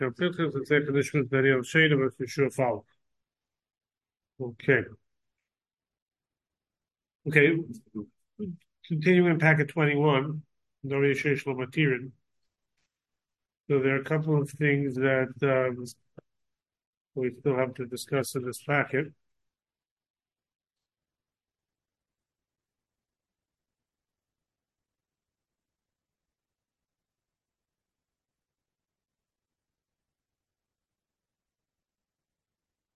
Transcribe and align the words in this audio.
Der 0.00 0.10
Pilchus 0.10 0.54
and 0.54 0.66
Sefer 0.66 0.92
Nishmas 0.92 1.28
Daniel 1.28 1.60
Sheda, 1.60 2.02
but 2.02 2.16
for 2.16 2.26
sure 2.26 2.50
follow. 2.50 2.86
Okay. 4.40 4.82
Okay. 7.28 7.58
Continuing 8.88 9.38
packet 9.38 9.68
21, 9.68 10.42
Dori 10.88 11.14
Shesh 11.14 11.44
Matirin. 11.44 12.12
So 13.68 13.78
there 13.78 13.94
are 13.94 14.00
a 14.00 14.04
couple 14.04 14.40
of 14.40 14.50
things 14.50 14.94
that 14.94 15.34
um, 15.42 15.84
we 17.14 17.32
still 17.38 17.56
have 17.56 17.74
to 17.74 17.84
discuss 17.84 18.34
in 18.34 18.44
this 18.46 18.62
packet. 18.62 19.12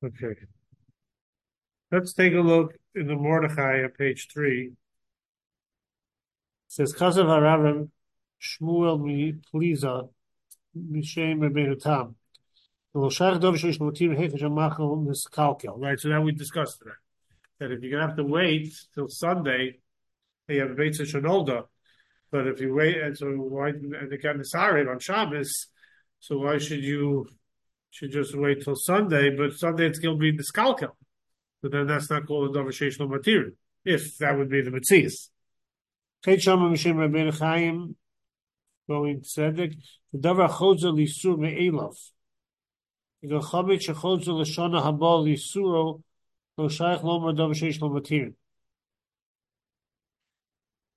Okay. 0.04 0.34
Let's 1.90 2.12
take 2.12 2.34
a 2.34 2.40
look 2.40 2.74
in 2.94 3.06
the 3.06 3.14
Mordechai 3.14 3.84
at 3.84 3.96
page 3.96 4.28
three. 4.30 4.66
It 4.66 4.72
says 6.68 6.92
Chazav 6.92 7.24
Haravim 7.24 7.88
Shmuel 8.42 9.00
mi 9.00 9.32
Pliza 9.32 10.10
Mishem 10.76 11.38
Rabbeinu 11.38 11.80
Tam. 11.80 12.16
Right, 12.96 13.18
so 15.98 16.08
that 16.10 16.22
we 16.22 16.32
discussed 16.32 16.78
today. 16.80 16.90
That 17.58 17.72
if 17.72 17.82
you're 17.82 17.92
gonna 17.92 18.06
have 18.06 18.16
to 18.18 18.24
wait 18.24 18.74
till 18.94 19.08
Sunday, 19.08 19.78
you 20.48 20.60
have 20.60 20.72
a 20.72 20.74
Beit 20.74 20.92
Shanolda. 20.92 21.64
But 22.30 22.46
if 22.46 22.60
you 22.60 22.74
wait, 22.74 22.98
and 22.98 23.16
so 23.16 23.26
why 23.28 23.70
and 23.70 24.10
they 24.10 24.18
got 24.18 24.36
Nisarim 24.36 24.90
on 24.90 24.98
Shabbos, 24.98 25.68
so 26.20 26.38
why 26.38 26.58
should 26.58 26.84
you 26.84 27.26
should 27.94 28.10
just 28.10 28.36
wait 28.36 28.60
till 28.60 28.74
Sunday, 28.74 29.30
but 29.30 29.52
Sunday 29.52 29.86
it's 29.86 30.00
going 30.00 30.16
to 30.16 30.20
be 30.20 30.32
the 30.36 30.42
skalkel. 30.42 30.90
But 31.62 31.70
then 31.70 31.86
that's 31.86 32.10
not 32.10 32.26
called 32.26 32.50
a 32.50 32.52
conversational 32.52 33.08
material, 33.08 33.52
if 33.84 34.18
that 34.18 34.36
would 34.36 34.50
be 34.50 34.62
the 34.62 34.72
Metzias. 34.72 35.28
Kate 36.24 36.42
Shama 36.42 36.70
Rabbeinu 36.70 37.38
Chaim, 37.38 37.94
going 38.88 39.20
tzedek, 39.20 39.76
the 40.12 40.18
davar 40.18 40.50
chodzer 40.50 40.92
lisur 40.92 41.38
me'elav. 41.38 41.94
The 43.22 43.38
chabit 43.38 43.86
shechodzer 43.86 44.40
l'shana 44.40 44.82
haba 44.82 45.24
lisuro, 45.24 46.02
lo 46.58 46.68
shaykh 46.68 47.00
lomer 47.04 47.32
davar 47.32 47.54
sheish 47.54 47.80
lo 47.80 47.90
material. 47.90 48.32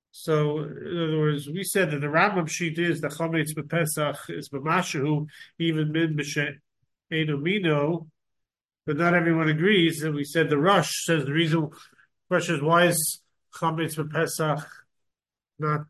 So, 0.09 0.61
in 0.61 0.97
other 1.00 1.19
words, 1.19 1.47
we 1.47 1.63
said 1.63 1.91
that 1.91 2.02
the 2.02 2.07
Rambam 2.07 2.50
sheet 2.50 2.79
is 2.79 3.02
the 3.02 3.09
chametz 3.09 3.53
bepesach 3.53 4.31
is 4.31 4.50
b'mashahu 4.50 5.27
even 5.59 5.91
min 5.91 6.17
b'she 6.17 6.57
Edomino, 7.11 8.08
but 8.86 8.97
not 8.97 9.13
everyone 9.13 9.50
agrees. 9.50 10.03
And 10.03 10.16
we 10.16 10.23
said 10.23 10.50
the 10.50 10.58
Rush 10.58 11.05
says 11.05 11.25
the 11.25 11.33
reason 11.33 11.69
question 12.27 12.55
is 12.55 12.61
why 12.61 12.86
is 12.86 13.22
Chametz 13.53 13.95
for 13.95 14.05
Pesach 14.05 14.67
not 15.59 15.85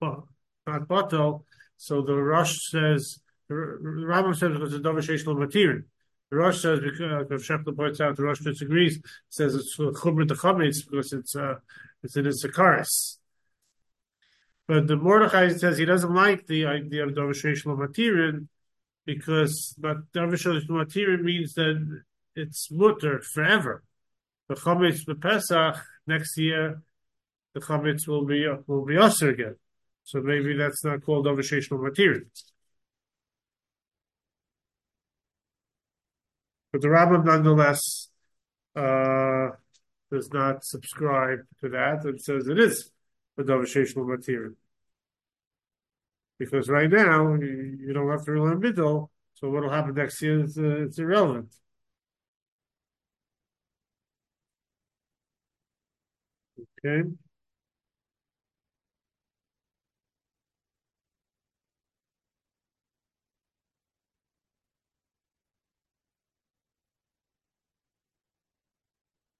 not 0.00 0.26
Bato? 0.66 1.44
So 1.76 2.02
the 2.02 2.14
Rush 2.14 2.70
says 2.70 3.20
the 3.48 3.54
Rambam 3.54 4.36
says 4.36 4.52
because 4.52 4.72
it's 4.72 4.82
Dover 4.82 5.00
Sheish 5.00 5.24
material. 5.38 5.82
The 6.30 6.36
Rush 6.36 6.60
says 6.60 6.80
because 6.80 7.30
if 7.30 7.46
Shepler 7.46 7.76
points 7.76 8.00
out 8.00 8.16
the 8.16 8.24
Rush 8.24 8.40
disagrees, 8.40 9.00
says 9.30 9.54
it's 9.54 9.76
Chumra 9.76 10.28
the 10.28 10.34
Chametz 10.34 10.88
because 10.88 11.12
it's 11.12 11.34
uh 11.36 11.56
it's 12.02 12.16
in 12.16 12.24
his 12.24 12.44
Sakaris. 12.44 13.16
But 14.66 14.86
the 14.86 14.96
Mordechai 14.96 15.48
says 15.48 15.78
he 15.78 15.86
doesn't 15.86 16.14
like 16.14 16.46
the 16.46 16.66
idea 16.66 17.06
of 17.06 17.14
Sheish 17.14 17.64
material 17.64 18.40
because 19.08 19.74
but 19.78 20.12
Darvish 20.12 20.44
Matiri 20.68 21.22
means 21.22 21.54
that 21.54 22.02
it's 22.36 22.70
mutter 22.70 23.22
forever. 23.22 23.82
The 24.50 24.54
chametz 24.54 25.06
the 25.06 25.14
Pesach 25.14 25.76
next 26.06 26.36
year, 26.36 26.82
the 27.54 27.60
chametz 27.60 28.06
will 28.06 28.26
be 28.26 28.46
will 28.66 28.84
be 28.84 28.98
usher 28.98 29.30
again. 29.30 29.56
So 30.04 30.20
maybe 30.20 30.54
that's 30.58 30.84
not 30.84 31.02
called 31.02 31.24
avisheshmal 31.24 31.82
material. 31.82 32.24
But 36.70 36.82
the 36.82 36.88
Rambam 36.88 37.24
nonetheless 37.24 37.80
uh, 38.76 39.56
does 40.12 40.28
not 40.34 40.64
subscribe 40.64 41.40
to 41.62 41.70
that 41.70 42.04
and 42.04 42.20
says 42.20 42.46
it 42.46 42.58
is 42.58 42.90
a 43.38 43.42
avisheshmal 43.42 44.06
material 44.06 44.52
because 46.38 46.68
right 46.68 46.90
now 46.90 47.34
you, 47.34 47.78
you 47.80 47.92
don't 47.92 48.10
have 48.10 48.24
to 48.26 48.32
learn 48.32 48.60
middle. 48.60 49.10
So 49.34 49.50
what 49.50 49.62
will 49.62 49.70
happen 49.70 49.94
next 49.94 50.20
year? 50.22 50.44
is 50.44 50.58
uh, 50.58 50.84
it's 50.84 50.98
irrelevant. 50.98 51.52
Okay. 56.84 57.02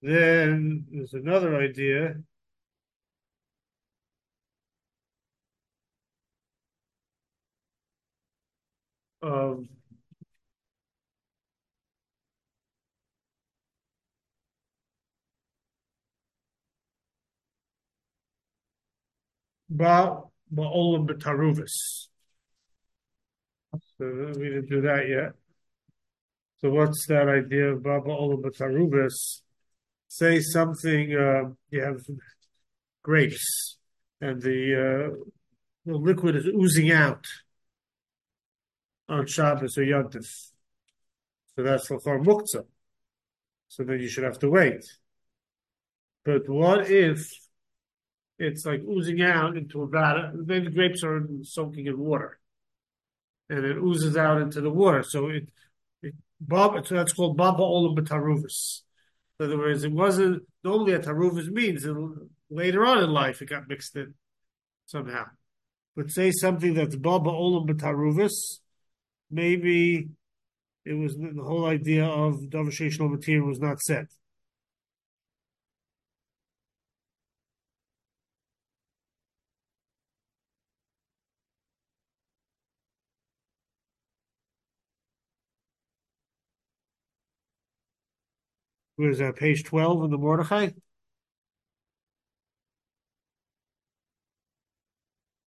Then 0.02 0.86
there's 0.90 1.14
another 1.14 1.56
idea 1.56 2.16
of 9.22 9.64
ba 19.68 20.22
ba'olam 20.52 21.06
b'taruvis. 21.06 22.08
So 23.98 24.32
we 24.38 24.48
didn't 24.48 24.68
do 24.68 24.80
that 24.82 25.08
yet. 25.08 25.32
So 26.60 26.70
what's 26.70 27.06
that 27.08 27.28
idea 27.28 27.72
of 27.72 27.82
ba 27.82 28.00
ba'olam 28.00 28.42
b'taruvis? 28.42 29.42
Say 30.08 30.40
something. 30.40 31.14
Uh, 31.14 31.50
you 31.70 31.82
have 31.82 32.00
grapes, 33.02 33.78
and 34.20 34.40
the, 34.40 34.60
uh, 34.74 35.24
the 35.84 35.96
liquid 35.96 36.36
is 36.36 36.46
oozing 36.46 36.90
out 36.90 37.26
on 39.08 39.26
Shabbos 39.26 39.78
or 39.78 39.82
Yontif. 39.82 40.26
So 41.56 41.62
that's 41.62 41.88
Lachor 41.88 42.24
Muktzah. 42.24 42.64
So 43.68 43.84
then 43.84 44.00
you 44.00 44.08
should 44.08 44.24
have 44.24 44.38
to 44.40 44.50
wait. 44.50 44.84
But 46.24 46.48
what 46.48 46.90
if 46.90 47.30
it's 48.38 48.64
like 48.64 48.80
oozing 48.82 49.22
out 49.22 49.56
into 49.56 49.82
a 49.82 49.86
batter? 49.86 50.32
Then 50.34 50.64
the 50.64 50.70
grapes 50.70 51.02
are 51.02 51.26
soaking 51.42 51.86
in 51.86 51.98
water. 51.98 52.38
And 53.50 53.64
it 53.64 53.76
oozes 53.76 54.16
out 54.16 54.40
into 54.40 54.60
the 54.60 54.70
water. 54.70 55.02
So 55.02 55.28
it, 55.28 55.48
it 56.02 56.14
Bob, 56.40 56.86
so 56.86 56.94
that's 56.94 57.12
called 57.12 57.36
Baba 57.36 57.62
Olam 57.62 57.98
B'Taruvis. 57.98 58.82
In 59.40 59.46
other 59.46 59.58
words, 59.58 59.84
it 59.84 59.92
wasn't 59.92 60.42
normally 60.64 60.92
a 60.92 60.98
Taruvis 60.98 61.48
means 61.48 61.86
later 62.50 62.84
on 62.84 63.02
in 63.02 63.10
life 63.10 63.40
it 63.40 63.48
got 63.48 63.68
mixed 63.68 63.96
in 63.96 64.14
somehow. 64.86 65.24
But 65.96 66.10
say 66.10 66.30
something 66.30 66.74
that's 66.74 66.96
Baba 66.96 67.30
Olam 67.30 67.68
B'Taruvis, 67.68 68.58
maybe 69.30 70.08
it 70.84 70.94
was 70.94 71.16
the 71.16 71.34
whole 71.42 71.66
idea 71.66 72.06
of 72.06 72.40
Davasheshal 72.50 73.10
material 73.10 73.48
was 73.48 73.60
not 73.60 73.80
set. 73.82 74.06
Where 88.96 89.08
is 89.10 89.18
that? 89.18 89.36
Page 89.36 89.64
12 89.64 90.04
in 90.04 90.10
the 90.10 90.18
Mordechai? 90.18 90.70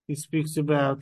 He 0.07 0.15
speaks 0.15 0.57
about 0.57 1.01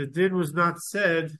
the 0.00 0.06
din 0.06 0.34
was 0.34 0.54
not 0.54 0.80
said. 0.80 1.32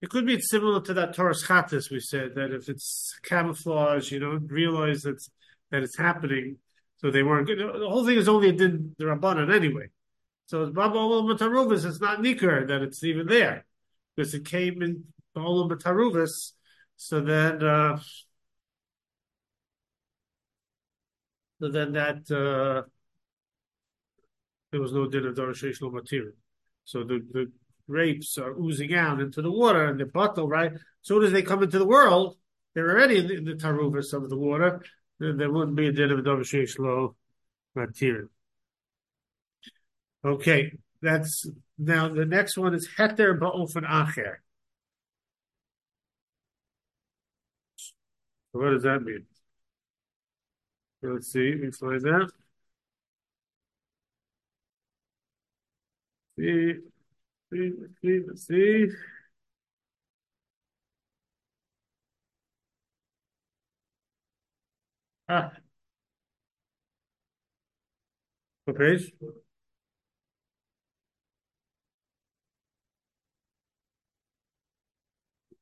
It 0.00 0.08
could 0.08 0.26
be 0.26 0.40
similar 0.40 0.80
to 0.80 0.94
that 0.94 1.14
Torah 1.14 1.34
Chatis 1.34 1.90
we 1.90 2.00
said 2.00 2.34
that 2.34 2.52
if 2.52 2.70
it's 2.70 3.18
camouflage, 3.22 4.10
you 4.10 4.18
don't 4.18 4.50
realize 4.50 5.02
that 5.02 5.22
that 5.70 5.82
it's 5.82 5.98
happening, 5.98 6.56
so 6.96 7.10
they 7.10 7.22
weren't. 7.22 7.46
Good. 7.46 7.58
The 7.58 7.88
whole 7.88 8.06
thing 8.06 8.16
is 8.16 8.28
only 8.28 8.48
a 8.48 8.52
din 8.52 8.94
the 8.98 9.04
rabbanon 9.04 9.54
anyway. 9.54 9.88
So 10.46 10.62
it's 10.62 10.72
Baba 10.72 10.96
Olam 10.96 11.30
Bataruvis. 11.30 11.84
It's 11.84 12.00
not 12.00 12.20
Nikar 12.20 12.66
that 12.68 12.80
it's 12.80 13.04
even 13.04 13.26
there 13.26 13.66
because 14.16 14.32
it 14.32 14.46
came 14.46 14.80
in 14.80 15.04
Olam 15.36 15.70
Bataruvis. 15.70 16.52
So 16.96 17.20
then, 17.20 17.62
uh, 17.62 17.98
so 21.60 21.68
then 21.68 21.92
that 21.92 22.30
uh, 22.30 22.88
there 24.72 24.80
was 24.80 24.92
no 24.92 25.06
din 25.06 25.26
of 25.26 25.34
Dorasheshlo 25.34 25.92
material. 25.92 26.32
So 26.90 27.04
the, 27.04 27.24
the 27.32 27.52
grapes 27.88 28.36
are 28.36 28.58
oozing 28.58 28.94
out 28.94 29.20
into 29.20 29.42
the 29.42 29.50
water 29.52 29.86
and 29.86 30.00
the 30.00 30.06
bottle, 30.06 30.48
right? 30.48 30.72
As 30.72 30.80
soon 31.02 31.22
as 31.22 31.30
they 31.30 31.42
come 31.42 31.62
into 31.62 31.78
the 31.78 31.86
world, 31.86 32.36
they're 32.74 32.90
already 32.90 33.18
in 33.18 33.28
the, 33.28 33.36
in 33.36 33.44
the 33.44 33.52
taruvis 33.54 34.12
of 34.12 34.28
the 34.28 34.36
water. 34.36 34.82
Then 35.20 35.36
there 35.36 35.52
wouldn't 35.52 35.76
be 35.76 35.86
a 35.86 35.92
din 35.92 36.10
of 36.10 36.18
Dorasheshlo 36.24 37.14
material. 37.76 38.26
Okay, 40.24 40.72
that's 41.00 41.46
now 41.78 42.08
the 42.08 42.24
next 42.26 42.58
one 42.58 42.74
is 42.74 42.88
heter 42.98 43.38
ba'ofen 43.38 43.86
acher. 43.88 44.38
What 48.50 48.70
does 48.70 48.82
that 48.82 49.02
mean? 49.02 49.26
Let's 51.02 51.30
see, 51.32 51.54
let's 51.62 51.78
find 51.78 52.00
that. 52.00 52.30
See, 56.40 56.74
see, 57.52 57.72
see, 58.02 58.22
see. 58.36 58.88
Ah. 65.28 65.52
What 68.64 68.78
page? 68.78 69.12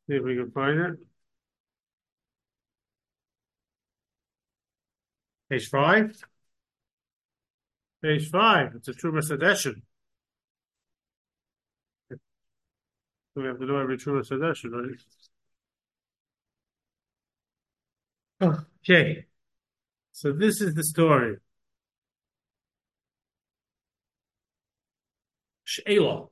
See 0.09 0.15
if 0.17 0.23
we 0.25 0.37
can 0.37 0.51
find 0.51 0.79
it. 0.81 0.99
Page 5.51 5.69
five. 5.69 6.23
Page 8.03 8.29
five. 8.31 8.75
It's 8.75 8.89
a 8.89 8.93
Trumas 8.93 9.31
Hadeshen. 9.31 9.83
We 13.39 13.47
have 13.47 13.61
to 13.61 13.67
do 13.67 13.79
every 13.79 13.97
Trumas 13.97 14.31
Hadeshen, 14.31 14.73
right? 18.41 18.59
Okay. 18.83 19.27
So 20.11 20.33
this 20.33 20.61
is 20.61 20.75
the 20.75 20.83
story. 20.83 21.37
She'ela. 25.63 26.27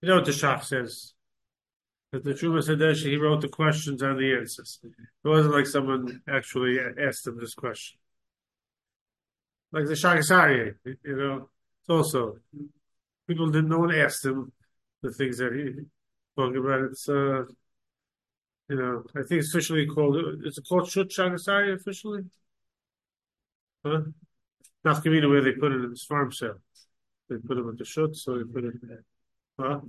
You 0.00 0.08
know 0.08 0.16
what 0.16 0.26
the 0.26 0.30
Shach 0.30 0.62
says? 0.62 1.14
That 2.12 2.22
the 2.22 2.34
Trumas 2.34 2.68
Hadeshen, 2.68 3.10
he 3.10 3.16
wrote 3.16 3.40
the 3.40 3.48
questions 3.48 4.00
and 4.00 4.16
the 4.16 4.36
answers. 4.38 4.78
It 4.84 5.28
wasn't 5.28 5.54
like 5.54 5.66
someone 5.66 6.22
actually 6.28 6.78
asked 6.78 7.26
him 7.26 7.36
this 7.40 7.54
question. 7.54 7.98
Like 9.72 9.86
the 9.86 9.94
Shaagas 9.94 10.30
Aryeh, 10.30 10.74
you 10.84 11.16
know, 11.16 11.48
it's 11.80 11.90
also, 11.90 12.36
people 13.26 13.48
didn't, 13.50 13.70
no 13.70 13.78
one 13.78 13.94
asked 13.94 14.24
him 14.24 14.52
the 15.02 15.12
things 15.12 15.38
that 15.38 15.52
he 15.52 15.84
talking 16.36 16.56
about. 16.56 16.82
It's, 16.82 17.08
uh, 17.08 17.44
you 18.68 18.76
know, 18.76 19.04
I 19.16 19.22
think 19.22 19.40
it's 19.40 19.54
officially 19.54 19.86
called, 19.86 20.16
is 20.44 20.58
it 20.58 20.64
called 20.68 20.88
Shut 20.88 21.08
Shaagas 21.08 21.48
Aryeh 21.48 21.74
officially? 21.74 22.22
Huh? 23.84 24.02
Nafkamina, 24.84 25.28
where 25.28 25.42
they 25.42 25.52
put 25.52 25.72
it 25.72 25.84
in 25.84 25.90
this 25.90 26.04
farm 26.04 26.32
sale. 26.32 26.58
They 27.28 27.36
put 27.36 27.58
it 27.58 27.64
with 27.64 27.78
the 27.78 27.84
Shut, 27.84 28.16
so 28.16 28.38
they 28.38 28.44
put 28.44 28.64
it 28.64 28.74
there. 28.82 29.04
Huh? 29.58 29.80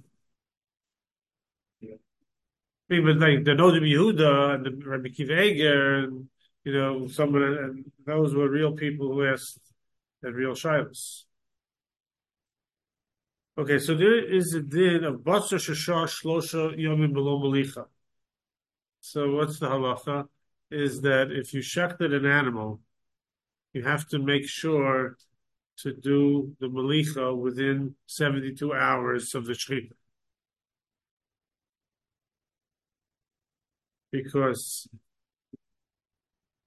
even 2.91 3.19
like 3.19 3.43
the 3.43 3.51
Noda 3.51 3.79
B'Yehuda 3.81 4.55
and 4.55 4.65
the 4.65 4.85
Rabbi 4.85 5.09
Kiva 5.09 5.41
Eger 5.41 5.99
and 5.99 6.27
you 6.63 6.73
know 6.73 7.07
someone 7.07 7.43
and 7.43 7.91
those 8.05 8.35
were 8.35 8.49
real 8.49 8.73
people 8.73 9.07
who 9.07 9.25
asked 9.25 9.59
and 10.23 10.35
real 10.35 10.51
shilas. 10.51 11.23
Okay, 13.57 13.79
so 13.79 13.95
there 13.95 14.23
is 14.23 14.53
a 14.53 14.61
din 14.61 15.03
of 15.03 15.21
Batsa 15.21 15.57
Shashar 15.57 16.07
Shlosha 16.07 16.77
Yomim 16.77 17.13
Below 17.13 17.39
Malicha. 17.39 17.85
So 19.01 19.35
what's 19.35 19.59
the 19.59 19.67
halacha? 19.67 20.27
Is 20.69 21.01
that 21.01 21.31
if 21.31 21.53
you 21.53 21.59
shechted 21.59 22.15
an 22.15 22.25
animal, 22.25 22.79
you 23.73 23.83
have 23.83 24.07
to 24.09 24.19
make 24.19 24.47
sure 24.47 25.17
to 25.79 25.93
do 25.93 26.55
the 26.59 26.67
malicha 26.67 27.35
within 27.35 27.95
72 28.07 28.73
hours 28.73 29.35
of 29.35 29.45
the 29.45 29.53
shechita. 29.53 29.91
because 34.11 34.87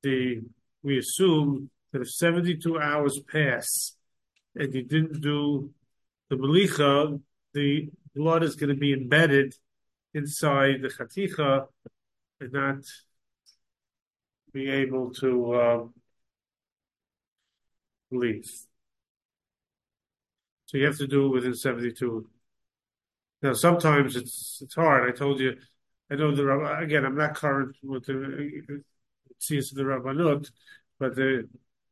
the 0.02 0.40
we 0.82 0.98
assume 0.98 1.70
that 1.92 2.02
if 2.02 2.10
72 2.10 2.78
hours 2.80 3.20
pass 3.30 3.96
and 4.54 4.75
you 4.75 4.82
didn't 4.82 5.20
do 5.20 5.70
the 6.31 6.37
malicha, 6.37 7.21
the 7.53 7.91
blood 8.15 8.43
is 8.43 8.56
going 8.56 8.71
to 8.71 8.76
be 8.76 8.93
embedded 8.93 9.55
inside 10.12 10.82
the 10.82 10.88
chaticha 10.88 11.67
and 12.41 12.53
not 12.53 12.85
be 14.53 14.71
able 14.71 15.12
to 15.15 15.61
um, 15.61 15.94
leave. 18.11 18.50
So 20.67 20.79
you 20.79 20.87
have 20.87 20.99
to 20.99 21.06
do 21.06 21.26
it 21.26 21.31
within 21.31 21.55
72. 21.55 22.29
Now, 23.43 23.53
sometimes 23.53 24.17
it's 24.17 24.61
it's 24.62 24.75
hard. 24.75 25.09
I 25.09 25.15
told 25.15 25.38
you 25.38 25.56
I 26.11 26.15
know 26.17 26.35
the 26.35 26.44
Rabbi, 26.44 26.82
again. 26.82 27.05
I'm 27.05 27.17
not 27.17 27.35
current 27.35 27.76
with 27.82 28.06
the 28.06 28.15
uh, 28.15 28.73
uh, 28.73 28.76
uh, 28.76 28.79
sees 29.38 29.71
the 29.71 29.82
Rabbanut, 29.82 30.50
but 30.99 31.17
they 31.17 31.43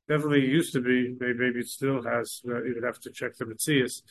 definitely 0.09 0.47
used 0.47 0.73
to 0.75 0.81
be. 0.81 1.15
Maybe, 1.19 1.61
it 1.61 1.69
still 1.69 2.03
has. 2.03 2.41
Uh, 2.47 2.63
you 2.63 2.75
would 2.75 2.85
have 2.85 3.01
to 3.01 3.11
check 3.11 3.37
the 3.37 3.45
Metzias 3.45 4.03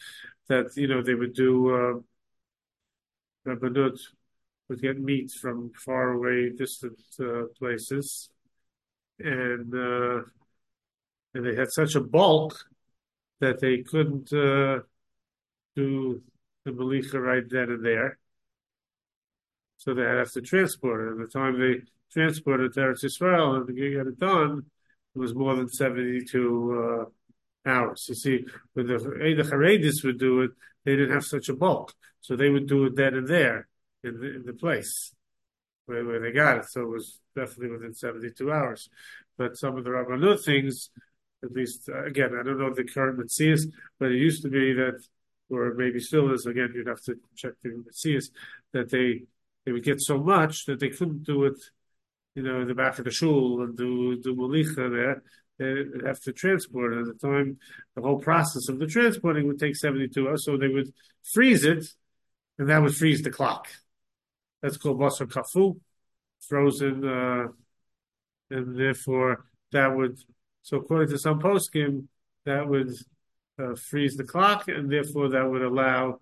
that 0.48 0.76
you 0.76 0.88
know 0.88 1.02
they 1.02 1.16
would 1.16 1.34
do 1.34 2.04
uh, 3.46 3.50
Rabbanut 3.50 4.00
would 4.70 4.82
get 4.82 5.00
meat 5.00 5.32
from 5.32 5.72
far 5.74 6.12
away, 6.12 6.50
distant 6.50 7.00
uh, 7.20 7.44
places, 7.58 8.30
and 9.20 9.74
uh, 9.74 10.22
and 11.34 11.46
they 11.46 11.56
had 11.56 11.72
such 11.72 11.96
a 11.96 12.02
bulk 12.02 12.58
that 13.40 13.60
they 13.60 13.80
couldn't 13.80 14.32
uh, 14.34 14.80
do 15.76 16.22
the 16.64 16.72
malicha 16.72 17.20
right 17.20 17.50
then 17.50 17.70
and 17.72 17.84
there 17.84 18.20
so 19.82 19.96
they 19.96 20.04
have 20.04 20.32
to 20.32 20.42
transport 20.42 21.08
it. 21.08 21.12
At 21.12 21.18
the 21.18 21.40
time 21.40 21.60
they 21.60 21.82
transported 22.14 22.68
it 22.68 22.76
there 22.76 22.94
to 22.94 23.08
Eretz 23.08 23.20
Yisrael 23.20 23.58
and 23.58 23.68
to 23.68 23.74
get 23.74 24.06
it 24.06 24.20
done, 24.20 24.68
it 25.16 25.20
was 25.20 25.36
more 25.36 25.56
than 25.56 25.70
72 25.70 27.08
uh, 27.66 27.70
hours. 27.70 28.06
You 28.10 28.16
see, 28.16 28.46
when 28.74 28.88
the 28.88 28.94
Eidah 28.96 29.50
Haredis 29.50 30.04
would 30.04 30.20
do 30.20 30.42
it, 30.42 30.52
they 30.86 30.96
didn't 30.96 31.14
have 31.14 31.26
such 31.26 31.50
a 31.50 31.56
bulk. 31.56 31.94
So 32.22 32.36
they 32.36 32.50
would 32.50 32.68
do 32.68 32.86
it 32.86 32.96
then 32.96 33.16
and 33.16 33.28
there 33.28 33.68
in 34.04 34.20
the, 34.20 34.36
in 34.36 34.44
the 34.46 34.54
place 34.54 35.14
where, 35.86 36.06
where 36.06 36.20
they 36.20 36.32
got 36.32 36.60
it. 36.60 36.66
So 36.70 36.82
it 36.82 36.90
was 36.90 37.20
definitely 37.36 37.72
within 37.72 37.94
72 37.94 38.52
hours. 38.52 38.90
But 39.38 39.58
some 39.58 39.78
of 39.78 39.84
the 39.84 39.90
Rabbanut 39.90 40.44
things, 40.44 40.90
at 41.44 41.52
least, 41.52 41.90
uh, 41.90 42.06
again, 42.06 42.32
I 42.40 42.44
don't 42.44 42.60
know 42.60 42.74
the 42.74 42.84
current 42.84 43.20
Metzias, 43.20 43.64
but 44.00 44.12
it 44.12 44.18
used 44.18 44.44
to 44.44 44.50
be 44.50 44.74
that, 44.74 45.04
or 45.50 45.74
maybe 45.74 46.00
still 46.00 46.32
is, 46.32 46.46
again, 46.46 46.72
you'd 46.76 46.88
have 46.88 47.02
to 47.02 47.16
check 47.36 47.54
the 47.64 47.70
Metzias, 47.70 48.30
that 48.74 48.90
they 48.90 49.24
they 49.66 49.72
would 49.72 49.84
get 49.84 50.02
so 50.02 50.18
much 50.18 50.66
that 50.66 50.80
they 50.80 50.90
couldn't 50.90 51.24
do 51.24 51.46
it, 51.46 51.60
you 52.36 52.44
know, 52.44 52.62
in 52.62 52.68
the 52.68 52.76
back 52.76 52.98
of 52.98 53.06
the 53.06 53.12
shul 53.12 53.62
and 53.62 53.78
do 53.78 54.18
do 54.22 54.36
malicha 54.36 54.90
there. 54.90 55.24
They'd 55.58 56.08
have 56.08 56.20
to 56.22 56.34
transport. 56.34 56.94
At 56.94 57.06
the 57.06 57.28
time, 57.28 57.58
the 57.96 58.02
whole 58.02 58.20
process 58.20 58.68
of 58.70 58.80
the 58.80 58.88
transporting 58.88 59.48
would 59.48 59.60
take 59.60 59.76
72 59.76 60.28
hours, 60.28 60.46
so 60.46 60.58
they 60.58 60.68
would 60.68 60.92
freeze 61.24 61.64
it, 61.64 61.86
and 62.58 62.70
that 62.70 62.82
would 62.82 62.96
freeze 62.96 63.22
the 63.22 63.30
clock. 63.30 63.68
That's 64.62 64.78
called 64.78 65.00
basar 65.00 65.28
kafu, 65.28 65.80
frozen, 66.48 67.08
uh, 67.08 67.48
and 68.50 68.78
therefore 68.80 69.46
that 69.72 69.96
would, 69.96 70.18
so 70.64 70.78
according 70.78 71.10
to 71.10 71.20
some 71.20 71.40
poskim, 71.40 72.08
that 72.46 72.68
would 72.68 72.94
uh, 73.60 73.76
freeze 73.76 74.16
the 74.16 74.24
clock, 74.24 74.68
and 74.68 74.92
therefore 74.92 75.30
that 75.30 75.50
would 75.50 75.62
allow 75.62 76.20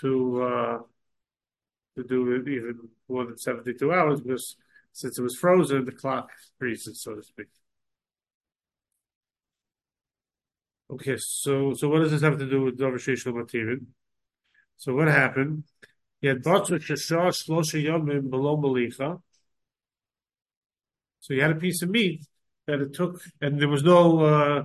to 0.00 0.42
uh, 0.42 0.78
to 1.96 2.04
do 2.04 2.32
it 2.32 2.48
even 2.48 2.88
more 3.08 3.26
than 3.26 3.36
72 3.36 3.92
hours 3.92 4.20
because 4.20 4.56
since 4.92 5.18
it 5.18 5.22
was 5.22 5.36
frozen, 5.36 5.84
the 5.84 5.92
clock 5.92 6.30
freezes, 6.58 7.02
so 7.02 7.14
to 7.14 7.22
speak. 7.22 7.48
Okay, 10.90 11.16
so 11.18 11.72
so 11.72 11.88
what 11.88 12.00
does 12.00 12.10
this 12.10 12.20
have 12.22 12.38
to 12.38 12.48
do 12.48 12.62
with 12.62 12.78
Dover 12.78 12.98
Matirin? 12.98 13.86
So 14.76 14.94
what 14.94 15.08
happened? 15.08 15.64
He 16.20 16.28
had 16.28 16.42
Batra 16.42 16.78
Shashar 16.78 17.28
Shlosha 17.28 17.82
Yomim 17.82 18.28
below 18.28 18.56
Malicha. 18.56 19.20
So 21.20 21.34
he 21.34 21.40
had 21.40 21.52
a 21.52 21.54
piece 21.54 21.82
of 21.82 21.88
meat 21.88 22.26
that 22.66 22.80
it 22.80 22.92
took, 22.92 23.20
and 23.40 23.60
there 23.60 23.68
was 23.68 23.82
no 23.82 24.20
uh, 24.20 24.62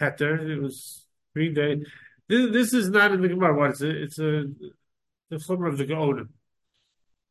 heter. 0.00 0.48
It 0.48 0.60
was 0.60 1.04
three 1.34 1.52
days. 1.52 1.86
This, 2.28 2.52
this 2.52 2.72
is 2.72 2.88
not 2.88 3.12
in 3.12 3.20
the 3.20 3.28
Gemara. 3.28 3.54
What 3.54 3.72
is 3.72 3.82
it? 3.82 3.96
It's 3.96 4.18
a 4.18 4.44
the 5.30 5.36
chumrah 5.36 5.68
of 5.68 5.78
the 5.78 5.84
Gaonim. 5.84 6.28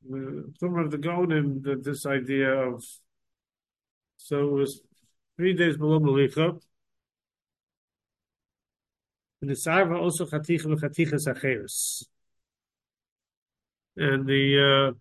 Chumrah 0.09 0.85
of 0.85 0.91
the 0.91 0.97
Gaonim. 0.97 1.63
That 1.63 1.83
this 1.83 2.05
idea 2.05 2.51
of 2.51 2.83
so 4.17 4.47
it 4.49 4.51
was 4.51 4.81
three 5.37 5.53
days 5.53 5.77
below 5.77 5.99
Malicha. 5.99 6.59
And 9.41 9.49
the 9.49 9.53
sarva 9.53 9.99
also 9.99 10.25
chaticha 10.25 10.65
v'chaticha 10.65 11.19
sacheres. 11.19 12.05
And 13.95 14.27
the 14.27 14.93
uh, 14.93 14.97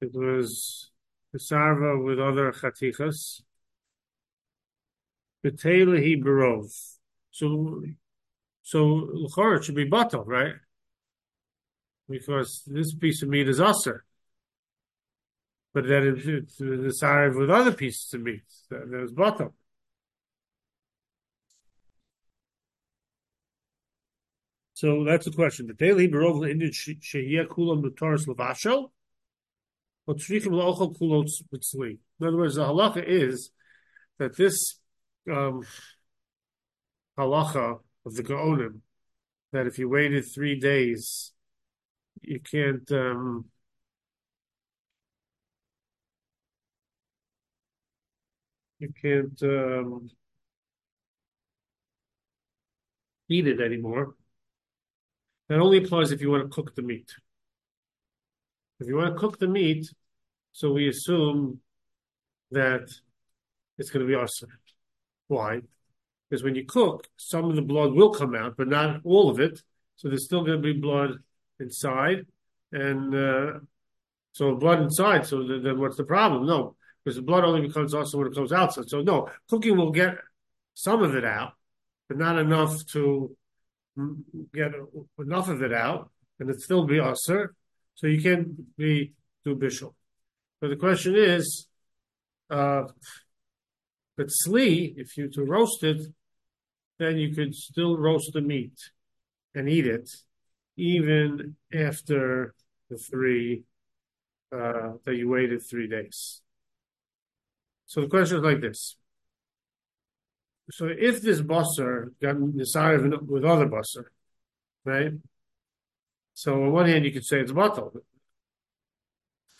it 0.00 0.14
was 0.14 0.90
the 1.32 1.38
sarva 1.38 2.04
with 2.04 2.20
other 2.20 2.52
chatichas. 2.52 3.42
B'teilehi 5.44 6.22
barov. 6.22 6.72
So, 7.30 7.82
so 8.62 8.84
l'chor 8.84 9.62
should 9.62 9.74
be 9.76 9.84
bottle, 9.84 10.24
right? 10.24 10.54
Because 12.08 12.62
this 12.66 12.94
piece 12.94 13.22
of 13.22 13.28
meat 13.28 13.48
is 13.48 13.60
usher. 13.60 14.04
But 15.74 15.86
then 15.86 16.06
it, 16.06 16.26
it's 16.26 16.56
the 16.56 16.94
sarva 17.02 17.38
with 17.38 17.50
other 17.50 17.72
pieces 17.72 18.12
of 18.14 18.22
meat. 18.22 18.42
There's 18.70 19.12
bottom. 19.12 19.52
So 24.74 25.04
that's 25.04 25.24
the 25.24 25.32
question. 25.32 25.66
The 25.66 25.74
daily 25.74 26.08
barov 26.08 26.48
Indian 26.48 26.70
shehiyah 26.70 27.48
kulam 27.48 27.82
b'toras 27.82 28.26
levasho, 28.26 28.90
or 30.06 30.14
tzrichim 30.14 30.52
la'ochel 30.52 30.96
kulot 30.96 31.28
b'tzli. 31.52 31.98
In 32.20 32.26
other 32.26 32.36
words, 32.36 32.54
the 32.54 32.64
halacha 32.64 33.04
is 33.04 33.50
that 34.18 34.36
this 34.36 34.78
um, 35.28 35.66
halacha 37.18 37.80
of 38.06 38.14
the 38.14 38.22
Gaonim, 38.22 38.80
that 39.52 39.66
if 39.66 39.78
you 39.78 39.88
waited 39.88 40.24
three 40.32 40.58
days, 40.58 41.32
you 42.22 42.40
can't 42.40 42.90
um, 42.92 43.46
you 48.78 48.92
can't 49.00 49.42
um, 49.42 50.10
eat 53.28 53.46
it 53.46 53.60
anymore. 53.60 54.14
That 55.48 55.60
only 55.60 55.78
applies 55.78 56.12
if 56.12 56.20
you 56.20 56.30
want 56.30 56.44
to 56.44 56.48
cook 56.48 56.74
the 56.74 56.82
meat. 56.82 57.10
If 58.80 58.86
you 58.86 58.96
want 58.96 59.14
to 59.14 59.18
cook 59.18 59.38
the 59.38 59.48
meat, 59.48 59.92
so 60.52 60.72
we 60.72 60.88
assume 60.88 61.60
that 62.50 62.88
it's 63.76 63.90
going 63.90 64.06
to 64.06 64.08
be 64.08 64.14
awesome. 64.14 64.50
Why? 65.26 65.62
Because 66.28 66.42
when 66.44 66.54
you 66.54 66.64
cook, 66.64 67.08
some 67.16 67.48
of 67.48 67.56
the 67.56 67.62
blood 67.62 67.92
will 67.92 68.10
come 68.10 68.34
out, 68.34 68.56
but 68.56 68.68
not 68.68 69.00
all 69.04 69.30
of 69.30 69.40
it. 69.40 69.62
So 69.96 70.08
there's 70.08 70.24
still 70.24 70.44
going 70.44 70.62
to 70.62 70.74
be 70.74 70.78
blood 70.78 71.18
inside, 71.60 72.26
and 72.72 73.14
uh, 73.14 73.52
so 74.32 74.54
blood 74.54 74.80
inside. 74.82 75.26
So 75.26 75.46
then, 75.46 75.62
then 75.62 75.80
what's 75.80 75.96
the 75.96 76.04
problem? 76.04 76.46
No, 76.46 76.76
because 77.04 77.16
the 77.16 77.22
blood 77.22 77.44
only 77.44 77.66
becomes 77.66 77.94
also 77.94 78.18
when 78.18 78.28
it 78.28 78.34
comes 78.34 78.52
outside. 78.52 78.88
So 78.88 79.02
no, 79.02 79.28
cooking 79.48 79.76
will 79.76 79.92
get 79.92 80.16
some 80.74 81.02
of 81.02 81.14
it 81.14 81.24
out, 81.24 81.54
but 82.08 82.18
not 82.18 82.38
enough 82.38 82.86
to 82.92 83.36
get 84.54 84.72
enough 85.18 85.48
of 85.48 85.62
it 85.62 85.72
out, 85.72 86.10
and 86.38 86.50
it 86.50 86.60
still 86.60 86.84
be 86.84 87.00
usher. 87.00 87.54
So 87.94 88.06
you 88.06 88.22
can't 88.22 88.76
be 88.76 89.14
do 89.44 89.56
bishul. 89.56 89.94
But 90.60 90.68
the 90.68 90.76
question 90.76 91.16
is, 91.16 91.66
uh, 92.50 92.84
but 94.16 94.28
sli, 94.28 94.94
if 94.96 95.16
you 95.16 95.28
to 95.30 95.44
roast 95.44 95.82
it, 95.82 96.00
then 96.98 97.16
you 97.16 97.34
could 97.34 97.54
still 97.54 97.96
roast 97.96 98.32
the 98.32 98.40
meat 98.40 98.76
and 99.54 99.68
eat 99.68 99.86
it, 99.86 100.10
even 100.78 101.56
after 101.74 102.54
the 102.88 102.96
three 102.96 103.64
uh, 104.52 104.92
that 105.04 105.16
you 105.16 105.28
waited 105.28 105.62
three 105.62 105.88
days. 105.88 106.40
So 107.86 108.02
the 108.02 108.08
question 108.08 108.38
is 108.38 108.44
like 108.44 108.60
this. 108.60 108.96
So 110.70 110.86
if 110.86 111.20
this 111.20 111.40
busser 111.40 112.12
got 112.22 112.56
decided 112.56 113.28
with 113.28 113.44
other 113.44 113.66
busser, 113.66 114.04
right? 114.84 115.12
So 116.34 116.62
on 116.62 116.72
one 116.72 116.86
hand, 116.86 117.04
you 117.04 117.12
could 117.12 117.24
say 117.24 117.40
it's 117.40 117.52
bottle, 117.52 117.92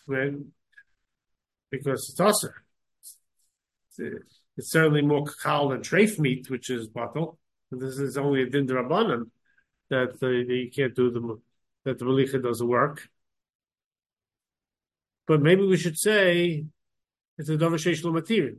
right? 0.07 0.33
Because 1.69 2.09
it's 2.09 2.19
usher. 2.19 2.63
It's 3.97 4.71
certainly 4.71 5.01
more 5.01 5.25
kakal 5.25 5.71
than 5.71 5.81
treif 5.81 6.19
meat, 6.19 6.49
which 6.49 6.69
is 6.69 6.87
bottle. 6.87 7.37
This 7.71 7.97
is 7.97 8.17
only 8.17 8.43
a 8.43 8.49
din 8.49 8.65
that 9.89 10.19
the, 10.19 10.27
you 10.47 10.71
can't 10.71 10.95
do 10.95 11.09
the 11.11 11.39
that 11.85 11.99
the 11.99 12.05
malicha 12.05 12.41
doesn't 12.41 12.67
work. 12.67 13.09
But 15.27 15.41
maybe 15.41 15.65
we 15.65 15.77
should 15.77 15.97
say 15.97 16.65
it's 17.37 17.49
a 17.49 17.57
davar 17.57 17.75
sheish 17.75 18.03
material, 18.11 18.57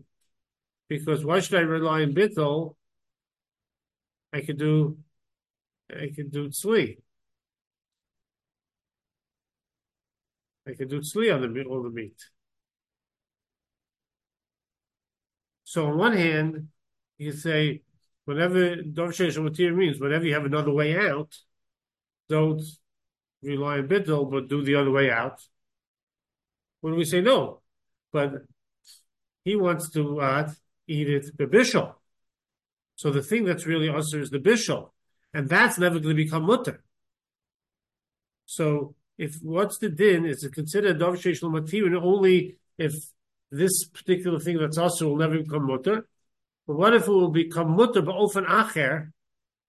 because 0.89 1.25
why 1.25 1.41
should 1.41 1.59
I 1.59 1.63
rely 1.63 2.03
on 2.03 2.15
bittel? 2.15 2.77
I 4.33 4.41
could 4.43 4.59
do, 4.59 4.99
I 5.91 6.13
could 6.15 6.31
do 6.31 6.49
tzli. 6.49 6.99
I 10.67 10.75
could 10.75 10.89
do 10.89 11.01
tzli 11.01 11.35
on 11.35 11.53
the 11.53 11.65
all 11.65 11.83
the 11.83 11.91
meat. 11.91 12.17
So 15.65 15.87
on 15.87 15.99
one 15.99 16.13
hand, 16.17 16.69
you 17.19 17.33
say, 17.33 17.83
whenever 18.25 18.77
Dov 18.77 19.19
means, 19.19 20.01
whenever 20.01 20.25
you 20.25 20.35
have 20.35 20.45
another 20.45 20.73
way 20.73 20.97
out, 20.97 21.35
don't 22.29 22.63
rely 23.43 23.79
on 23.79 23.89
Bittel, 23.89 24.31
but 24.31 24.49
do 24.49 24.63
the 24.63 24.77
other 24.77 24.91
way 24.91 25.11
out. 25.11 25.41
When 26.81 26.95
we 26.97 27.05
say 27.05 27.21
no, 27.21 27.61
but 28.13 28.33
he 29.45 29.57
wants 29.57 29.91
to 29.91 30.21
uh, 30.21 30.53
eat 30.87 31.09
it 31.09 31.37
the 31.37 31.47
bishul. 31.47 31.95
So 32.97 33.11
the 33.11 33.23
thing 33.23 33.45
that's 33.45 33.67
really 33.67 33.89
usher 33.89 34.21
is 34.21 34.31
the 34.31 34.39
bishul, 34.39 34.91
and 35.33 35.49
that's 35.49 35.79
never 35.79 35.99
going 35.99 36.17
to 36.17 36.25
become 36.25 36.45
mutter. 36.45 36.83
So 38.47 38.95
if 39.19 39.37
what's 39.43 39.79
the 39.79 39.91
din 39.91 40.25
is 40.25 40.41
to 40.41 40.49
consider 40.49 40.95
dov 40.95 41.17
sheish 41.17 41.43
only 42.03 42.57
if 42.79 42.95
this 43.51 43.85
particular 43.85 44.39
thing 44.39 44.59
that's 44.59 44.79
also 44.79 45.09
will 45.09 45.17
never 45.17 45.39
become 45.39 45.67
mutter. 45.67 46.09
But 46.71 46.77
what 46.77 46.95
if 46.95 47.09
it 47.09 47.11
will 47.11 47.31
become 47.31 47.75
mutter 47.75 48.01
but 48.01 48.15
often 48.15 48.45
acher? 48.45 49.11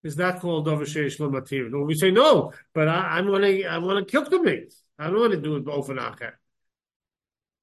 Is 0.04 0.18
that 0.18 0.40
called 0.40 0.68
davashesh 0.68 1.18
lamatir? 1.18 1.74
Or 1.74 1.84
we 1.84 1.96
say 1.96 2.12
no, 2.12 2.54
but 2.76 2.88
I, 2.88 3.18
I 3.18 3.22
want 3.22 3.44
to 3.44 3.66
I 3.66 3.80
want 3.80 4.08
to 4.08 4.12
cook 4.12 4.30
the 4.30 4.40
meat. 4.40 4.72
I 5.00 5.08
don't 5.08 5.20
want 5.20 5.34
to 5.34 5.42
do 5.42 5.56
it 5.56 5.68
often 5.68 5.98
acher. 5.98 6.34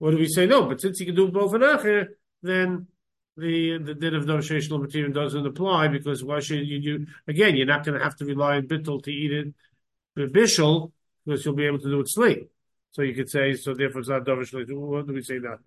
What 0.00 0.10
do 0.10 0.16
we 0.16 0.26
say 0.26 0.46
no? 0.46 0.64
But 0.64 0.80
since 0.80 0.98
you 0.98 1.06
can 1.06 1.14
do 1.14 1.28
it 1.28 1.36
often 1.36 1.60
acher, 1.60 2.06
then 2.42 2.88
the 3.36 3.78
the 3.78 3.94
din 3.94 4.16
of 4.16 4.24
davashesh 4.24 4.68
lamatir 4.70 5.14
doesn't 5.14 5.46
apply 5.46 5.86
because 5.86 6.24
why 6.24 6.40
should 6.40 6.66
you 6.66 6.82
do? 6.82 7.06
Again, 7.28 7.54
you're 7.54 7.64
not 7.64 7.84
going 7.84 7.96
to 7.96 8.02
have 8.02 8.16
to 8.16 8.24
rely 8.24 8.56
on 8.56 8.66
bittel 8.66 9.00
to 9.04 9.12
eat 9.12 9.30
it, 9.30 10.32
bishul, 10.32 10.90
because 11.24 11.44
you'll 11.44 11.54
be 11.54 11.66
able 11.66 11.78
to 11.78 11.88
do 11.88 12.00
it 12.00 12.10
sleep. 12.10 12.50
So 12.90 13.02
you 13.02 13.14
could 13.14 13.30
say 13.30 13.54
so. 13.54 13.72
Therefore, 13.72 14.00
it's 14.00 14.08
not 14.08 14.24
davish. 14.24 14.52
What 14.52 15.06
do 15.06 15.12
we 15.12 15.22
say 15.22 15.38
that? 15.38 15.60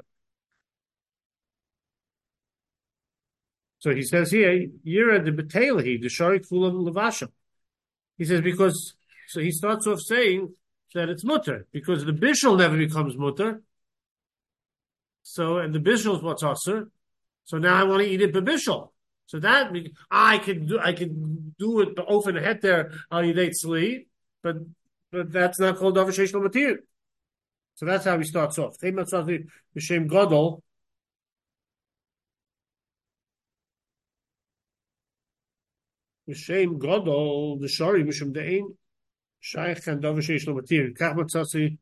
So 3.82 3.96
he 3.96 4.04
says 4.04 4.30
here, 4.32 4.68
Yira 4.86 5.26
the 5.26 5.32
Betelehi, 5.32 6.00
the 6.00 6.08
Sharik 6.08 6.44
of 6.44 6.74
Levasha. 6.74 7.30
He 8.16 8.26
says 8.26 8.42
because 8.42 8.94
so 9.28 9.40
he 9.40 9.50
starts 9.52 9.88
off 9.88 10.00
saying 10.00 10.54
that 10.94 11.10
it's 11.10 11.24
mutter 11.24 11.66
because 11.72 12.06
the 12.06 12.12
bishul 12.12 12.60
never 12.60 12.78
becomes 12.78 13.18
mutter. 13.18 13.64
So 15.24 15.58
and 15.58 15.74
the 15.74 15.80
bishul 15.80 16.18
is 16.18 16.22
what's 16.22 16.44
usher. 16.44 16.92
So 17.46 17.58
now 17.58 17.76
I 17.76 17.84
want 17.84 18.04
to 18.04 18.08
eat 18.08 18.22
it 18.22 18.34
bishul. 18.34 18.90
So 19.26 19.40
that 19.40 19.74
I 20.12 20.38
can 20.38 20.68
do 20.68 20.80
I 20.80 20.94
can 20.94 21.56
do 21.58 21.80
it 21.82 21.98
often 21.98 22.36
head 22.36 22.62
there 22.62 22.92
al 23.12 23.24
yidei 23.24 23.50
tzli, 23.50 24.06
but 24.44 24.58
but 25.12 25.32
that's 25.32 25.60
not 25.60 25.78
called 25.78 25.98
avisheshel 25.98 26.44
material. 26.44 26.78
So 27.74 27.88
that's 27.88 28.06
how 28.06 28.20
he 28.20 28.26
starts 28.26 28.60
off. 28.60 28.78
Mishem 28.80 30.08
Godol, 30.08 30.62
the 36.31 36.35
Shari, 37.69 38.05
Mishum 38.05 38.33
Dein, 38.33 38.75
Shaykh 39.41 39.87
and 39.87 40.03
Dover 40.03 40.21
Sheish 40.21 40.47
Lo 40.47 40.55
Matir, 40.55 40.97
Kach 40.97 41.15
Matzasi, 41.15 41.79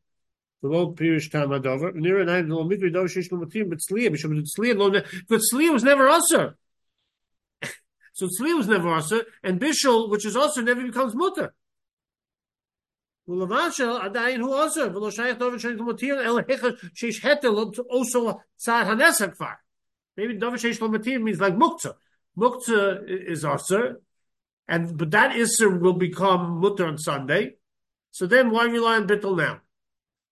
the 0.61 0.67
Lo 0.67 0.93
Pirish 0.93 1.31
Tam 1.31 1.49
Adover, 1.49 1.93
Nira 1.93 2.21
and 2.21 2.31
I, 2.31 2.41
the 2.41 2.55
Lo 2.55 2.67
Mikri 2.67 2.91
Dover 2.93 3.07
Sheish 3.07 3.31
Lo 3.31 3.39
Matir, 3.39 3.69
but 3.69 3.79
Tzliya, 3.79 4.09
Mishum 4.09 4.41
Tzliya, 4.41 4.77
Lo, 4.77 4.91
but 4.91 5.41
Tzliya 5.51 5.73
was 5.73 5.83
never 5.83 6.07
also. 6.07 6.53
So 8.15 8.27
tzli 8.27 8.55
was 8.55 8.69
never 8.69 8.87
also, 8.87 9.19
and 9.43 9.59
bishul, 9.59 10.09
which 10.09 10.25
is 10.25 10.37
also 10.37 10.61
never 10.61 10.81
becomes 10.81 11.13
mutter. 11.13 11.53
ולבשל 13.27 13.89
עדיין 14.01 14.41
הוא 14.41 14.55
עוזר, 14.55 14.97
ולא 14.97 15.11
שייך 15.11 15.37
דובר 15.37 15.57
שיש 15.57 15.75
לו 15.77 15.85
מתיר, 15.85 16.21
אלא 16.21 16.41
היכא 16.47 16.67
שיש 16.93 17.25
היתר 17.25 17.49
also 17.89 18.39
צעד 18.55 18.87
הנסר 18.87 19.31
כבר. 19.31 19.47
Maybe 20.19 20.39
דובר 20.39 20.57
שיש 20.57 20.81
לו 20.81 20.91
מתיר 20.91 21.19
means 21.19 21.39
like 21.39 21.55
muktzah. 21.55 21.93
Muktzah 22.37 23.31
is 23.31 23.43
also, 23.43 23.95
and 24.70 24.96
but 24.96 25.10
that 25.10 25.32
isser 25.32 25.80
will 25.80 25.94
become 25.94 26.60
mutter 26.60 26.86
on 26.86 26.96
Sunday. 26.96 27.56
So 28.12 28.26
then 28.26 28.50
why 28.52 28.66
rely 28.66 28.96
on 28.96 29.08
bittul 29.08 29.36
now? 29.36 29.60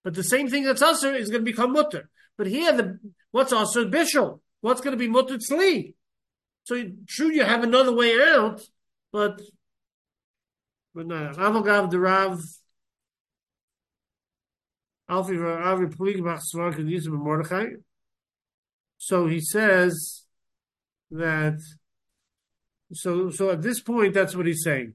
But 0.04 0.14
the 0.14 0.23
same 0.23 0.49
thing 0.49 0.62
that's 0.64 0.80
usher 0.80 1.12
is 1.14 1.28
going 1.28 1.45
to 1.45 1.52
become 1.52 1.73
mutter. 1.73 2.09
But 2.37 2.47
here, 2.47 2.73
the 2.73 3.00
what's 3.33 3.52
usher 3.52 3.85
bishul? 3.87 4.38
What's 4.61 4.80
going 4.80 4.92
to 4.92 4.97
be 4.97 5.09
mutter 5.09 5.38
tzli? 5.38 5.95
So 6.62 6.83
true, 7.09 7.33
you 7.33 7.42
have 7.42 7.64
another 7.64 7.92
way 7.92 8.14
out, 8.21 8.62
but 9.12 9.42
but 10.95 11.07
no. 11.09 11.30
Avagav 11.30 11.90
the. 11.90 11.99
So 18.99 19.26
he 19.26 19.40
says 19.40 20.25
that. 21.11 21.61
So 22.92 23.30
so 23.30 23.50
at 23.50 23.62
this 23.62 23.80
point, 23.80 24.14
that's 24.14 24.35
what 24.35 24.47
he's 24.47 24.62
saying. 24.62 24.95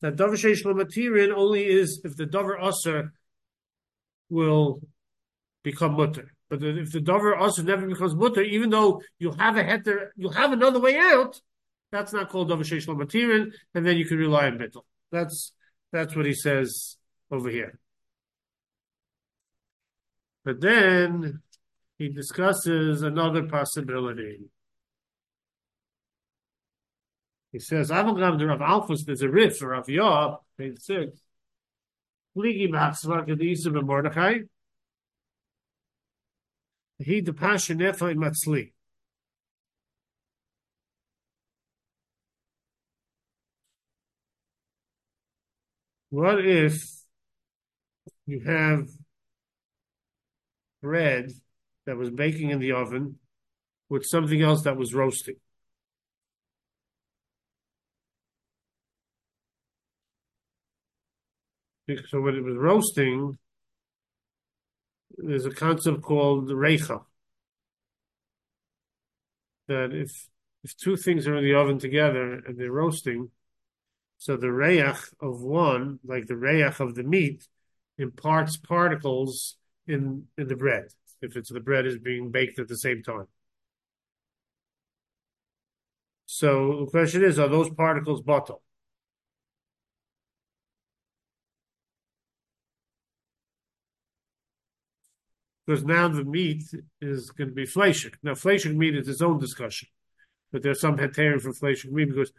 That 0.00 0.16
davar 0.16 0.32
sheish 0.32 0.64
matirin 0.64 1.32
only 1.34 1.66
is 1.66 2.00
if 2.04 2.16
the 2.16 2.24
davar 2.24 2.56
usher 2.62 3.12
will 4.30 4.80
become 5.62 5.94
mutter. 5.94 6.32
But 6.48 6.62
if 6.62 6.92
the 6.92 7.00
davar 7.00 7.38
also 7.38 7.62
never 7.62 7.86
becomes 7.86 8.14
mutter, 8.14 8.42
even 8.42 8.70
though 8.70 9.02
you 9.18 9.32
have 9.32 9.56
a 9.56 9.64
heter, 9.64 10.08
you 10.16 10.30
have 10.30 10.52
another 10.52 10.80
way 10.80 10.96
out, 10.96 11.40
that's 11.92 12.12
not 12.12 12.30
called 12.30 12.50
davar 12.50 12.64
sheish 12.64 12.86
matirin, 12.86 13.52
and 13.74 13.86
then 13.86 13.98
you 13.98 14.06
can 14.06 14.16
rely 14.16 14.46
on 14.46 14.58
bittul. 14.58 14.82
That's 15.12 15.52
that's 15.92 16.16
what 16.16 16.24
he 16.24 16.34
says 16.34 16.96
over 17.30 17.50
here. 17.50 17.78
But 20.44 20.60
then 20.60 21.42
he 21.98 22.08
discusses 22.08 23.02
another 23.02 23.46
possibility. 23.46 24.38
He 27.52 27.58
says, 27.58 27.90
Avogam 27.90 28.38
the 28.38 28.46
Rav 28.46 28.60
Alphus, 28.60 29.04
there's 29.04 29.22
a 29.22 29.28
riff 29.28 29.58
for 29.58 29.68
Rav 29.68 29.88
Yob, 29.88 30.40
page 30.56 30.78
six. 30.78 31.18
Pligi 32.36 32.70
b'achsvar 32.70 33.26
kedisa 33.26 33.66
b'mordechai. 33.66 34.48
He 36.98 37.20
the 37.20 37.32
passionefa 37.32 38.12
in 38.12 38.18
matzli. 38.18 38.72
What 46.10 46.44
if 46.44 46.82
you 48.26 48.40
have 48.40 48.88
bread 50.82 51.30
that 51.86 51.96
was 51.96 52.10
baking 52.10 52.50
in 52.50 52.58
the 52.58 52.72
oven 52.72 53.18
with 53.88 54.04
something 54.04 54.40
else 54.42 54.62
that 54.62 54.76
was 54.76 54.92
roasting? 54.92 55.36
So 62.08 62.20
when 62.20 62.36
it 62.36 62.44
was 62.44 62.56
roasting, 62.56 63.38
there's 65.16 65.46
a 65.46 65.50
concept 65.50 66.02
called 66.02 66.48
reicha. 66.48 67.04
That 69.68 69.92
if 69.92 70.28
if 70.62 70.76
two 70.76 70.96
things 70.96 71.26
are 71.26 71.36
in 71.36 71.44
the 71.44 71.54
oven 71.54 71.78
together 71.78 72.34
and 72.34 72.58
they're 72.58 72.72
roasting, 72.72 73.30
so 74.18 74.36
the 74.36 74.52
reach 74.52 74.96
of 75.20 75.40
one, 75.40 75.98
like 76.04 76.26
the 76.26 76.36
reach 76.36 76.80
of 76.80 76.94
the 76.94 77.02
meat, 77.02 77.48
imparts 77.98 78.56
particles 78.56 79.56
in 79.86 80.26
in 80.36 80.48
the 80.48 80.56
bread. 80.56 80.88
If 81.22 81.36
it's 81.36 81.50
the 81.50 81.60
bread 81.60 81.86
is 81.86 81.98
being 81.98 82.30
baked 82.30 82.58
at 82.58 82.68
the 82.68 82.76
same 82.76 83.02
time. 83.02 83.26
So 86.26 86.84
the 86.84 86.90
question 86.90 87.24
is, 87.24 87.38
are 87.38 87.48
those 87.48 87.70
particles 87.70 88.22
bottle? 88.22 88.62
Because 95.70 95.84
now 95.84 96.08
the 96.08 96.24
meat 96.24 96.64
is 97.00 97.30
going 97.30 97.48
to 97.48 97.54
be 97.54 97.64
fleshik. 97.64 98.14
Now, 98.24 98.32
fleshik 98.32 98.74
meat 98.74 98.96
is 98.96 99.06
its 99.06 99.22
own 99.22 99.38
discussion, 99.38 99.86
but 100.50 100.64
there's 100.64 100.80
some 100.80 100.96
heterim 100.96 101.40
for 101.40 101.52
fleshik 101.52 101.92
meat 101.92 102.08
because, 102.08 102.32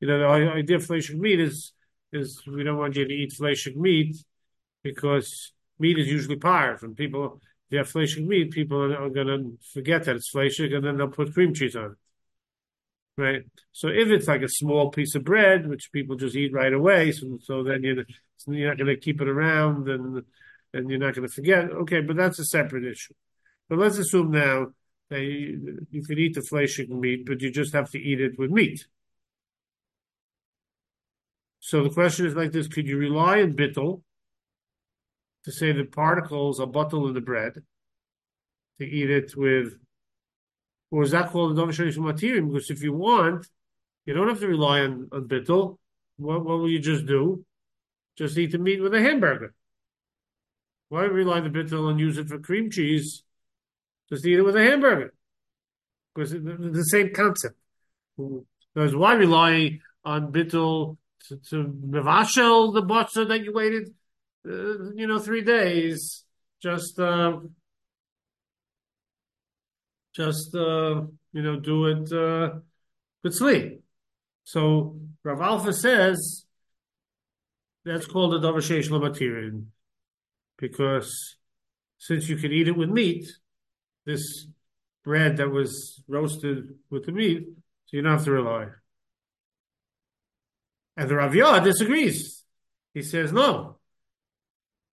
you 0.00 0.08
know, 0.08 0.18
the 0.18 0.50
idea 0.50 0.76
of 0.76 0.84
fleshik 0.84 1.16
meat 1.16 1.38
is 1.38 1.72
is 2.12 2.42
we 2.44 2.64
don't 2.64 2.78
want 2.78 2.96
you 2.96 3.06
to 3.06 3.14
eat 3.14 3.32
fleshik 3.40 3.76
meat 3.76 4.16
because 4.82 5.52
meat 5.78 5.96
is 5.96 6.08
usually 6.08 6.34
parv, 6.34 6.82
and 6.82 6.96
people, 6.96 7.40
if 7.70 7.94
you 7.94 8.02
have 8.02 8.26
meat, 8.26 8.50
people 8.50 8.82
are, 8.82 9.04
are 9.04 9.10
going 9.10 9.28
to 9.28 9.58
forget 9.72 10.02
that 10.04 10.16
it's 10.16 10.32
fleshik, 10.34 10.74
and 10.74 10.84
then 10.84 10.96
they'll 10.96 11.06
put 11.06 11.32
cream 11.32 11.54
cheese 11.54 11.76
on 11.76 11.92
it. 11.92 11.98
Right. 13.16 13.42
So 13.70 13.88
if 13.88 14.08
it's 14.08 14.26
like 14.26 14.42
a 14.42 14.48
small 14.48 14.90
piece 14.90 15.14
of 15.14 15.22
bread, 15.22 15.68
which 15.68 15.92
people 15.92 16.16
just 16.16 16.34
eat 16.34 16.52
right 16.52 16.72
away, 16.72 17.12
so, 17.12 17.38
so 17.44 17.62
then 17.62 17.84
you're, 17.84 18.04
you're 18.48 18.70
not 18.70 18.78
going 18.78 18.92
to 18.92 18.96
keep 18.96 19.20
it 19.20 19.28
around 19.28 19.88
and 19.88 20.24
and 20.72 20.90
you're 20.90 20.98
not 20.98 21.14
going 21.14 21.26
to 21.26 21.32
forget. 21.32 21.70
Okay, 21.70 22.00
but 22.00 22.16
that's 22.16 22.38
a 22.38 22.44
separate 22.44 22.84
issue. 22.84 23.14
But 23.68 23.78
let's 23.78 23.98
assume 23.98 24.30
now 24.30 24.68
that 25.10 25.20
you, 25.20 25.86
you 25.90 26.02
could 26.02 26.18
eat 26.18 26.34
the 26.34 26.42
fleshing 26.42 27.00
meat, 27.00 27.26
but 27.26 27.40
you 27.40 27.50
just 27.50 27.74
have 27.74 27.90
to 27.90 27.98
eat 27.98 28.20
it 28.20 28.38
with 28.38 28.50
meat. 28.50 28.86
So 31.60 31.84
the 31.84 31.90
question 31.90 32.26
is 32.26 32.34
like 32.34 32.52
this: 32.52 32.68
Could 32.68 32.88
you 32.88 32.98
rely 32.98 33.42
on 33.42 33.54
bittel 33.54 34.02
to 35.44 35.52
say 35.52 35.72
the 35.72 35.84
particles 35.84 36.60
are 36.60 36.66
bottle 36.66 37.06
in 37.08 37.14
the 37.14 37.20
bread 37.20 37.62
to 38.78 38.84
eat 38.84 39.10
it 39.10 39.36
with, 39.36 39.78
or 40.90 41.02
is 41.02 41.12
that 41.12 41.30
called 41.30 41.58
a 41.58 41.66
material? 41.66 42.48
Because 42.48 42.70
if 42.70 42.82
you 42.82 42.92
want, 42.92 43.46
you 44.06 44.14
don't 44.14 44.28
have 44.28 44.40
to 44.40 44.48
rely 44.48 44.80
on, 44.80 45.08
on 45.12 45.28
bittel. 45.28 45.78
What, 46.16 46.44
what 46.44 46.58
will 46.58 46.68
you 46.68 46.80
just 46.80 47.06
do? 47.06 47.44
Just 48.16 48.36
eat 48.36 48.52
the 48.52 48.58
meat 48.58 48.82
with 48.82 48.94
a 48.94 49.00
hamburger. 49.00 49.54
Why 50.92 51.04
rely 51.04 51.38
on 51.38 51.50
the 51.50 51.58
bittul 51.58 51.88
and 51.88 51.98
use 51.98 52.18
it 52.18 52.28
for 52.28 52.38
cream 52.38 52.70
cheese? 52.70 53.22
Just 54.10 54.26
eat 54.26 54.38
it 54.38 54.42
with 54.42 54.56
a 54.56 54.62
hamburger. 54.62 55.14
Because 56.14 56.34
it's 56.34 56.44
the 56.44 56.84
same 56.84 57.14
concept. 57.14 57.56
Because 58.18 58.94
why 58.94 59.14
rely 59.14 59.78
on 60.04 60.30
bittul 60.30 60.98
to, 61.28 61.38
to 61.48 61.64
mevashel 61.64 62.74
the 62.74 62.82
butcher 62.82 63.24
that 63.24 63.42
you 63.42 63.54
waited, 63.54 63.94
uh, 64.46 64.92
you 64.92 65.06
know, 65.06 65.18
three 65.18 65.40
days? 65.40 66.24
Just, 66.62 67.00
uh, 67.00 67.38
just, 70.14 70.54
uh, 70.54 71.04
you 71.32 71.42
know, 71.42 71.58
do 71.58 71.86
it, 71.86 72.12
uh, 72.12 72.58
with 73.24 73.34
sleep. 73.34 73.82
So 74.44 74.98
Rav 75.24 75.40
Alpha 75.40 75.72
says 75.72 76.44
that's 77.82 78.04
called 78.04 78.34
a 78.34 78.46
davar 78.46 78.58
sheish 78.58 78.90
because 80.58 81.36
since 81.98 82.28
you 82.28 82.36
can 82.36 82.52
eat 82.52 82.68
it 82.68 82.76
with 82.76 82.90
meat, 82.90 83.26
this 84.04 84.46
bread 85.04 85.36
that 85.38 85.50
was 85.50 86.02
roasted 86.08 86.74
with 86.90 87.06
the 87.06 87.12
meat, 87.12 87.46
so 87.86 87.96
you 87.96 88.02
don't 88.02 88.12
have 88.12 88.24
to 88.24 88.30
rely. 88.32 88.66
And 90.96 91.08
the 91.08 91.16
Rav 91.16 91.64
disagrees. 91.64 92.44
He 92.94 93.02
says 93.02 93.32
no. 93.32 93.78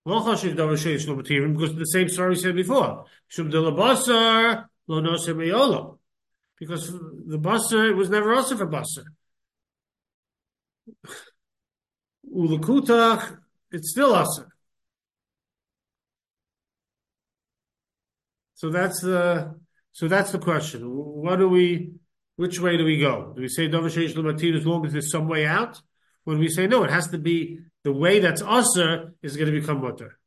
Because 0.05 0.41
the 1.75 1.89
same 1.91 2.09
story 2.09 2.29
we 2.29 2.35
said 2.35 2.55
before. 2.55 3.05
Because 3.27 3.51
the 6.91 7.39
basar 7.39 7.95
was 7.95 8.09
never 8.09 8.33
also 8.33 8.57
for 8.57 8.67
basar. 8.67 9.03
Ulakutach, 12.35 13.39
it's 13.71 13.91
still 13.91 14.13
asr. 14.13 14.47
So 18.59 18.69
that's 18.69 18.99
the 18.99 19.55
so 19.93 20.09
that's 20.09 20.33
the 20.33 20.37
question. 20.37 20.81
What 20.83 21.37
do 21.37 21.47
we? 21.47 21.93
Which 22.35 22.59
way 22.59 22.75
do 22.75 22.83
we 22.83 22.99
go? 22.99 23.31
Do 23.33 23.41
we 23.41 23.47
say 23.47 23.69
Dover 23.69 23.87
Sheish 23.87 24.57
as 24.57 24.65
long 24.65 24.85
as 24.85 24.91
there's 24.91 25.09
some 25.09 25.29
way 25.29 25.45
out? 25.45 25.81
When 26.25 26.39
we 26.39 26.49
say 26.49 26.67
no, 26.67 26.83
it 26.83 26.89
has 26.89 27.07
to 27.11 27.17
be 27.17 27.59
the 27.85 27.93
way 27.93 28.19
that's 28.19 28.41
usher 28.41 29.13
is 29.23 29.37
going 29.37 29.49
to 29.49 29.57
become 29.57 29.81
mutter. 29.81 30.19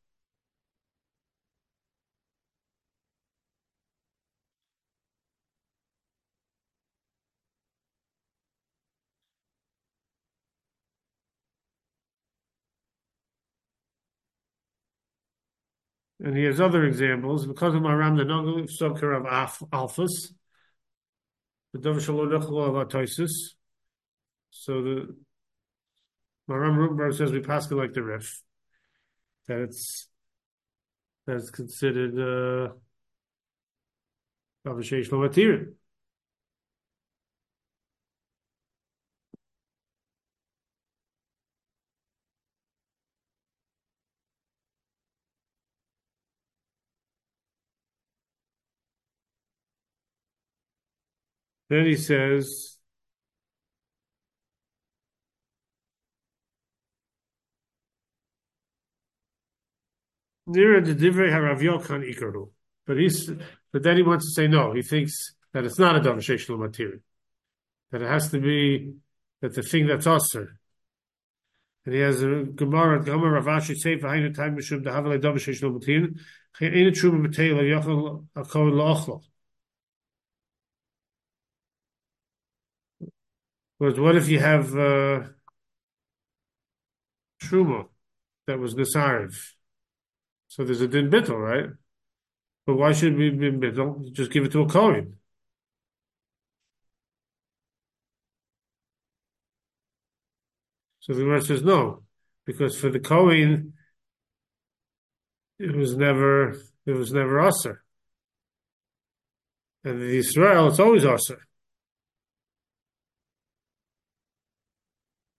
And 16.23 16.37
he 16.37 16.45
has 16.45 16.61
other 16.61 16.85
examples. 16.85 17.47
Because 17.47 17.75
of 17.75 17.83
Maram 17.83 18.17
the 18.17 18.25
Nogel 18.25 18.71
Soker 18.71 19.13
of 19.13 19.25
Alphas, 19.25 20.33
the 21.73 21.81
Dov 21.81 21.97
of 21.97 22.89
Atoisis, 22.89 23.33
So 24.51 24.83
the 24.83 25.17
Maram 26.49 26.77
Rothenburg 26.77 27.15
says 27.15 27.33
we 27.33 27.41
pass 27.41 27.71
it 27.71 27.75
like 27.75 27.93
the 27.93 28.05
Rif, 28.05 28.41
that 29.49 29.59
it's 29.59 30.09
that's 31.27 31.51
considered 31.51 32.19
uh, 32.19 32.73
material. 34.65 35.73
Then 51.73 51.87
he 51.87 51.97
says, 51.97 52.77
the 60.47 60.53
divrei 60.53 61.31
harav 61.33 61.63
ikaru. 61.63 62.51
But 62.87 62.99
he's, 62.99 63.31
but 63.73 63.83
then 63.83 63.97
he 63.97 64.03
wants 64.03 64.27
to 64.27 64.33
say 64.33 64.49
no. 64.49 64.75
He 64.75 64.83
thinks 64.83 65.15
that 65.55 65.65
it's 65.65 65.79
not 65.79 65.97
a 65.97 66.01
davasheshul 66.01 66.59
material. 66.59 66.99
That 67.91 68.03
it 68.03 68.09
has 68.09 68.31
to 68.33 68.39
be 68.39 68.93
that 69.41 69.55
the 69.55 69.63
thing 69.63 69.87
that's 69.87 70.07
usher. 70.07 70.59
And 71.87 71.95
he 71.95 72.01
has 72.03 72.23
a 72.23 72.45
Gemara, 72.55 73.03
Gemara 73.03 73.41
Ravashi 73.43 73.77
Sefer 73.77 74.09
Hainu 74.09 74.35
Time 74.35 74.59
Mishum 74.59 74.85
Dahavale 74.85 75.19
Davasheshul 75.19 75.73
material. 75.73 76.11
Ain't 76.61 76.89
a 76.89 76.93
true 76.93 77.13
material. 77.13 78.27
But 83.83 83.99
what 83.99 84.15
if 84.15 84.29
you 84.29 84.39
have 84.39 84.77
uh, 84.77 85.23
Truma 87.43 87.89
that 88.47 88.61
was 88.61 88.77
Nisariv? 88.77 89.35
So 90.47 90.63
there's 90.63 90.83
a 90.83 90.87
din 90.87 91.11
bittel, 91.11 91.37
right? 91.37 91.71
But 92.65 92.77
why 92.77 92.93
should 92.93 93.17
we 93.17 93.31
be 93.31 93.51
bittel? 93.51 94.13
Just 94.13 94.31
give 94.31 94.45
it 94.45 94.53
to 94.53 94.61
a 94.61 94.69
Kohen. 94.69 95.17
So 101.01 101.15
the 101.15 101.23
Gemara 101.23 101.43
says 101.43 101.65
no, 101.65 102.05
because 102.45 102.79
for 102.79 102.89
the 102.89 103.01
Kohen, 103.01 103.73
it 105.59 105.75
was 105.75 105.97
never 105.97 106.53
it 106.87 106.93
was 106.93 107.13
never 107.13 107.41
aser, 107.41 107.83
and 109.83 110.01
in 110.01 110.09
Israel 110.09 110.69
it's 110.69 110.79
always 110.79 111.05
aser. 111.05 111.41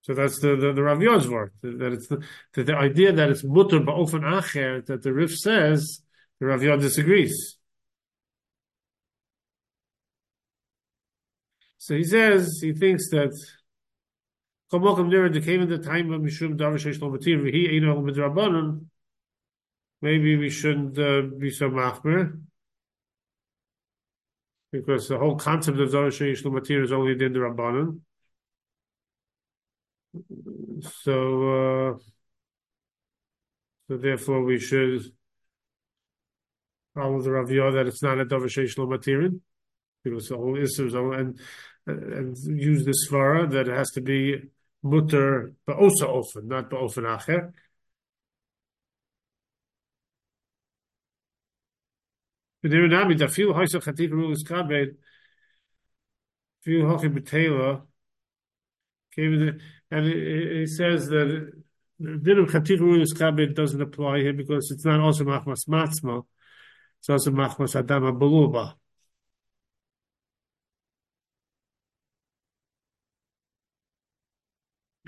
So 0.04 0.14
that's 0.14 0.40
the 0.40 0.56
the, 0.56 0.74
the 0.74 0.84
Rav 0.84 1.00
Yozvar, 1.00 1.50
that 1.62 1.94
it's 1.94 2.08
the, 2.08 2.22
that 2.54 2.66
the 2.66 2.76
idea 2.76 3.14
that 3.14 3.30
it's 3.30 3.44
mutter 3.44 3.80
ba'ofen 3.80 4.22
acher 4.22 4.86
that 4.86 5.02
the 5.02 5.14
Rif 5.14 5.36
says, 5.36 6.02
the 6.40 6.46
Rav 6.46 6.62
Yod 6.62 6.82
disagrees. 6.82 7.58
So 11.78 11.96
he 11.96 12.04
says 12.04 12.60
he 12.62 12.74
thinks 12.74 13.10
that 13.10 13.34
came 14.72 15.62
in 15.62 15.70
the 15.70 15.78
time 15.78 16.12
of 16.12 16.22
Mishum 16.22 16.58
Maybe 20.02 20.36
we 20.36 20.50
shouldn't 20.50 21.00
uh, 21.00 21.22
be 21.38 21.50
so 21.50 21.70
machmer 21.70 22.42
because 24.74 25.08
the 25.08 25.18
whole 25.18 25.36
concept 25.36 25.80
of 25.80 25.90
Darash 25.90 26.44
Matir 26.44 26.84
is 26.84 26.92
only 26.92 27.12
in 27.12 27.32
the 27.32 27.40
Rabbanon. 27.40 28.00
So, 31.04 31.94
uh, 31.94 31.98
so 33.88 33.98
therefore, 33.98 34.44
we 34.44 34.60
should 34.60 35.02
follow 36.94 37.22
the 37.22 37.30
Raviyah 37.30 37.74
that 37.74 37.88
it's 37.88 38.04
not 38.04 38.20
a 38.20 38.26
davasheshlo 38.26 38.88
material 38.88 39.40
because 40.04 40.28
the 40.28 40.38
whole 40.38 40.58
issues 40.58 40.94
and 40.94 41.40
and 41.86 42.38
use 42.38 42.86
the 42.86 42.94
svara 42.94 43.50
that 43.52 43.68
it 43.68 43.76
has 43.76 43.92
to 43.92 44.02
be 44.02 44.42
mutter 44.84 45.54
also 45.68 46.08
often, 46.08 46.48
not 46.48 46.70
ba'ofen 46.70 47.04
acher. 47.04 47.52
V'nirinami 52.64 53.18
da 53.18 53.28
fil 53.28 53.54
hoysa 53.54 53.82
chatik 53.82 54.12
rulis 54.12 54.44
kabed 54.48 54.96
fil 56.62 56.84
hochi 56.84 57.10
betela 57.14 57.82
and 59.17 60.07
he 60.07 60.67
says 60.67 61.09
that 61.09 61.53
the 61.99 62.19
din 62.19 62.39
of 62.39 62.49
chatirus 62.49 63.13
kabed 63.15 63.55
doesn't 63.55 63.83
apply 63.83 64.19
here 64.19 64.33
because 64.33 64.71
it's 64.71 64.85
not 64.85 65.01
also 65.01 65.25
machmas 65.25 65.69
matzma, 65.69 66.23
it's 67.01 67.11
also 67.11 67.31
machmas 67.31 67.75
adama 67.75 68.17
beluba. 68.17 68.75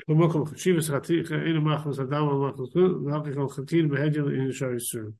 במקום 0.09 0.45
חשיבס 0.47 0.91
חתיך 0.91 1.33
אין 1.33 1.57
מחמס 1.57 1.99
אדם 1.99 2.23
ומחמס 2.23 2.77
ואחר 2.77 3.49
כך 3.49 3.55
חתיל 3.55 3.87
בהגל 3.87 4.41
אין 4.41 4.53
שער 4.53 4.75
ישראל. 4.75 5.11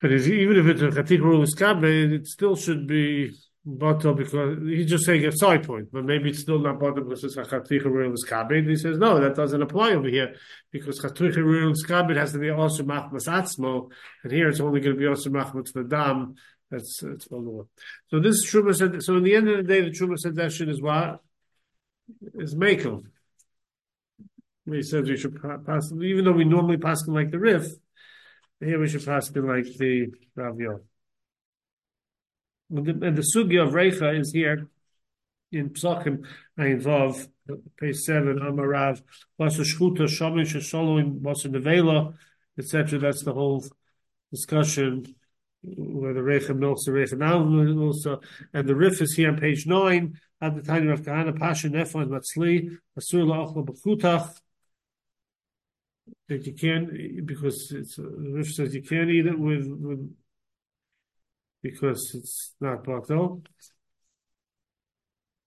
But 0.00 0.12
even 0.12 0.56
if 0.56 0.66
it's 0.66 0.82
a 0.82 0.90
chatik 0.90 1.20
rule 1.20 1.42
is 1.42 1.54
it 1.58 2.26
still 2.26 2.56
should 2.56 2.86
be 2.86 3.32
bottle 3.77 4.11
uh, 4.11 4.15
because 4.15 4.57
he's 4.63 4.89
just 4.89 5.05
saying 5.05 5.25
a 5.25 5.31
side 5.31 5.65
point, 5.65 5.89
but 5.91 6.05
maybe 6.05 6.29
it's 6.29 6.39
still 6.39 6.59
not 6.59 6.79
bottle 6.79 7.03
because 7.03 7.23
it's 7.23 7.37
a 7.37 7.43
chaticha 7.43 7.85
real 7.85 8.13
skabed. 8.13 8.67
He 8.67 8.75
says 8.75 8.97
no, 8.97 9.19
that 9.19 9.35
doesn't 9.35 9.61
apply 9.61 9.91
over 9.91 10.07
here 10.07 10.35
because 10.71 10.99
chaticha 10.99 11.43
real 11.43 11.73
skabed 11.73 12.15
has 12.15 12.31
to 12.33 12.39
be 12.39 12.49
also 12.49 12.83
machmas 12.83 13.27
atzmo, 13.27 13.89
and 14.23 14.31
here 14.31 14.49
it's 14.49 14.59
only 14.59 14.79
going 14.79 14.95
to 14.95 14.99
be 14.99 15.07
also 15.07 15.29
machmas 15.29 15.73
the 15.73 15.83
dam. 15.83 16.35
That's 16.71 16.99
that's 17.01 17.27
well 17.29 17.67
So 18.09 18.19
this 18.19 18.45
truma 18.49 18.75
said. 18.75 19.01
So 19.03 19.17
in 19.17 19.23
the 19.23 19.35
end 19.35 19.49
of 19.49 19.57
the 19.57 19.63
day, 19.63 19.81
the 19.81 19.89
truma 19.89 20.17
suggestion 20.17 20.69
is 20.69 20.81
what 20.81 21.21
is 22.35 22.55
makel. 22.55 23.03
He 24.65 24.83
says 24.83 25.09
we 25.09 25.17
should 25.17 25.41
pass, 25.65 25.91
even 25.91 26.25
though 26.25 26.31
we 26.31 26.45
normally 26.45 26.77
pass 26.77 27.03
them 27.03 27.15
like 27.15 27.31
the 27.31 27.39
riff, 27.39 27.67
here 28.59 28.79
we 28.79 28.87
should 28.87 29.05
pass 29.05 29.29
them 29.29 29.47
like 29.47 29.65
the 29.77 30.07
raviol. 30.37 30.81
And 32.69 32.85
the, 32.85 33.23
sugya 33.35 33.67
of 33.67 33.73
Reicha 33.73 34.19
is 34.19 34.31
here 34.31 34.67
in 35.51 35.71
Psachim 35.71 36.25
involve 36.57 37.27
page 37.79 37.97
seven, 37.97 38.39
Amarav, 38.39 39.01
Vasa 39.37 39.61
Shchuta, 39.61 40.03
Shamish, 40.03 40.55
Shaloim, 40.55 41.19
Vasa 41.21 41.49
Nevela, 41.49 42.13
etc. 42.57 42.99
That's 42.99 43.23
the 43.23 43.33
whole 43.33 43.65
discussion 44.31 45.15
where 45.61 46.13
the 46.13 46.21
Reicha 46.21 46.55
milks 46.55 46.85
the 46.85 46.91
Reicha 46.91 47.17
now 47.17 47.43
also, 47.81 48.21
and 48.53 48.67
the 48.67 48.75
Rif 48.75 49.01
is 49.01 49.15
here 49.15 49.29
on 49.29 49.39
page 49.39 49.65
nine, 49.65 50.19
at 50.41 50.55
the 50.55 50.61
time 50.61 50.87
of 50.89 51.01
Kahana, 51.01 51.37
Pasha, 51.37 51.67
Nefa, 51.67 52.03
and 52.03 52.11
Matzli, 52.11 52.77
Asur 52.97 53.25
La'achla 53.25 53.65
B'chutach, 53.65 54.37
that 56.29 56.45
you 56.45 56.53
can't, 56.53 57.25
because 57.25 57.71
it's, 57.71 57.97
the 57.97 58.03
Rif 58.03 58.53
says 58.53 58.73
you 58.73 58.83
can't 58.83 59.09
eat 59.09 59.25
it 59.25 59.37
with, 59.37 59.67
with 59.67 60.15
because 61.61 62.11
it's 62.15 62.55
not 62.59 62.83
batal. 62.83 63.45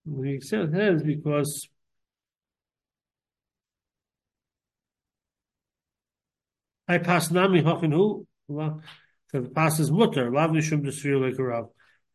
We 0.05 0.39
said 0.41 0.73
has 0.73 1.01
because 1.03 1.67
I 6.87 6.97
pass 6.97 7.31
nami 7.31 7.61
hachinu. 7.61 8.25
That 8.49 8.81
the 9.31 9.49
pass 9.49 9.79
is 9.79 9.91
mutter. 9.91 10.31
Lav 10.31 10.51
nishum 10.51 10.83
desfir 10.83 11.19
like 11.19 11.39
a. 11.39 11.65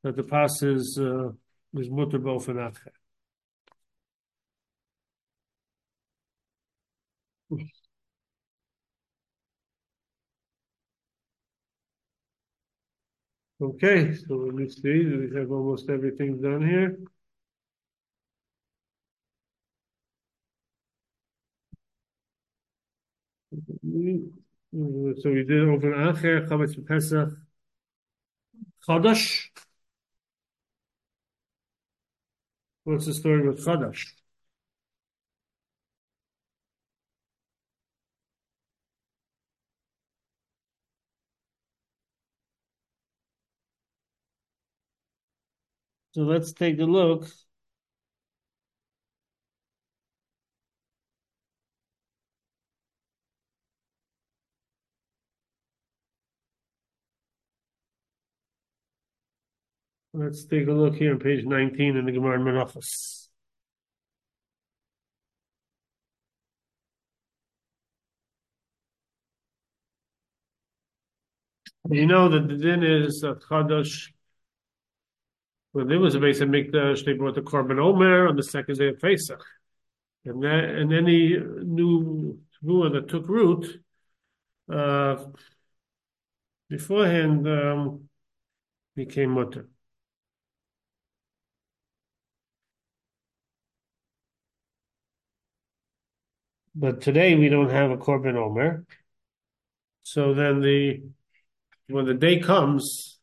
That 0.05 0.17
the 0.17 0.23
pass 0.23 0.63
is 0.63 0.99
uh, 1.01 1.31
is 1.75 1.91
mutter 1.91 2.19
both 2.19 2.49
and. 2.49 2.77
Okay, 13.61 14.15
so 14.17 14.35
let 14.35 14.55
me 14.55 14.69
see. 14.69 15.05
We 15.05 15.37
have 15.39 15.51
almost 15.53 15.89
everything 15.91 16.41
done 16.41 16.67
here. 16.69 16.99
So 25.21 25.31
we 25.31 25.45
did 25.45 25.69
over 25.69 25.93
Acher, 25.95 26.47
Chametz 26.49 26.77
Pesach, 26.87 27.31
Chadash. 28.85 29.51
What's 32.83 33.07
the 33.07 33.15
story 33.15 33.47
with 33.47 33.65
Chadash? 33.65 34.15
So 46.19 46.25
let's 46.25 46.53
take 46.53 46.81
a 46.81 46.85
look. 46.85 47.29
Let's 60.13 60.45
take 60.45 60.67
a 60.67 60.73
look 60.73 60.97
here 60.97 61.13
on 61.13 61.21
page 61.21 61.45
19 61.45 61.97
in 61.97 62.05
the 62.07 62.11
government 62.11 62.59
office. 62.59 63.31
You 71.89 72.07
know 72.07 72.29
that 72.29 72.49
the 72.49 72.57
din 72.57 72.83
is 72.83 73.23
a 73.23 73.35
chadash 73.35 74.11
when 75.73 75.89
there 75.89 76.01
was 76.01 76.15
a 76.15 76.21
base 76.21 76.41
Mikdash, 76.41 77.05
they 77.05 77.13
brought 77.13 77.35
the 77.35 77.43
Korban 77.43 77.79
Omer 77.79 78.27
on 78.27 78.37
the 78.37 78.43
second 78.43 78.79
day 78.79 78.89
of 78.89 79.01
Pesach. 79.01 79.45
And, 80.25 80.43
that, 80.43 80.65
and 80.65 80.93
any 80.93 81.37
new 81.37 82.41
Tavua 82.63 82.93
that 82.93 83.09
took 83.09 83.29
root, 83.29 83.81
uh, 84.73 85.25
beforehand, 86.69 87.47
um, 87.49 88.09
became 88.97 89.31
mutter. 89.31 89.69
But 96.75 97.01
today 97.01 97.35
we 97.35 97.49
don't 97.49 97.71
have 97.71 97.91
a 97.91 97.97
Korban 97.97 98.37
Omer. 98.37 98.85
So 100.03 100.33
then 100.33 100.61
the 100.61 101.03
when 101.89 102.05
the 102.05 102.15
day 102.15 102.39
comes, 102.39 103.18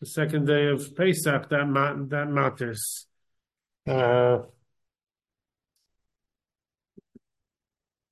the 0.00 0.06
second 0.06 0.46
day 0.46 0.66
of 0.68 0.94
Pesach, 0.96 1.48
that 1.48 1.66
ma- 1.66 1.94
that 2.08 2.28
matters. 2.28 3.06
Uh, 3.86 4.42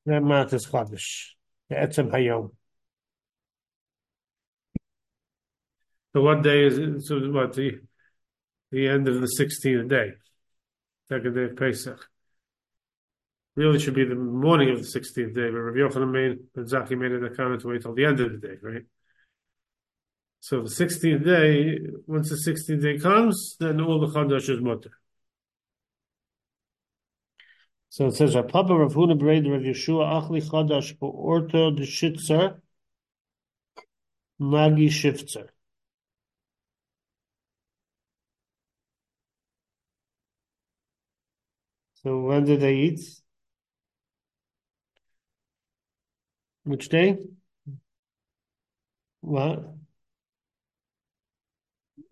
that 0.06 0.22
matters 0.22 0.66
Chodesh. 0.66 1.30
Etzem 1.70 2.10
Hayom. 2.10 2.50
So 6.14 6.22
what 6.22 6.42
day 6.42 6.64
is 6.64 6.78
it? 6.78 7.02
So 7.02 7.18
what 7.30 7.52
the 7.52 7.80
the 8.70 8.88
end 8.88 9.06
of 9.06 9.20
the 9.20 9.28
sixteenth 9.28 9.88
day, 9.88 10.12
second 11.08 11.34
day 11.34 11.44
of 11.44 11.56
Pesach. 11.56 12.08
Really 13.54 13.78
should 13.78 13.94
be 13.94 14.04
the 14.04 14.14
morning 14.14 14.70
of 14.70 14.78
the 14.78 14.84
sixteenth 14.84 15.34
day, 15.34 15.50
but 15.50 15.58
Rabbi 15.58 15.78
Yochanan 15.78 16.10
made, 16.10 16.66
Zaki 16.68 16.94
made 16.94 17.12
it 17.12 17.24
a 17.24 17.30
comment 17.30 17.62
to 17.62 17.68
wait 17.68 17.82
till 17.82 17.94
the 17.94 18.04
end 18.04 18.20
of 18.20 18.32
the 18.32 18.38
day, 18.48 18.56
right? 18.62 18.84
So 20.46 20.62
the 20.62 20.68
16th 20.70 21.24
day, 21.24 21.80
once 22.06 22.30
the 22.30 22.36
16th 22.36 22.80
day 22.80 22.98
comes, 23.00 23.56
then 23.58 23.80
all 23.80 23.98
the 23.98 24.06
Chadash 24.06 24.48
is 24.48 24.60
mutter. 24.60 24.92
So 27.88 28.06
it 28.06 28.14
says, 28.14 28.34
Papa 28.34 28.72
Rav 28.72 28.94
Huna 28.94 29.18
Bered 29.20 29.50
Rav 29.50 29.62
Yeshua 29.62 30.22
Achli 30.22 30.40
Chadash 30.48 30.96
Orto 31.00 31.72
de 31.72 31.82
Shitzer 31.82 32.60
Magi 34.38 34.86
Shiftzer. 34.86 35.48
So 42.04 42.20
when 42.20 42.44
did 42.44 42.60
they 42.60 42.76
eat? 42.76 43.00
Which 46.62 46.88
day? 46.88 47.18
What? 49.22 49.76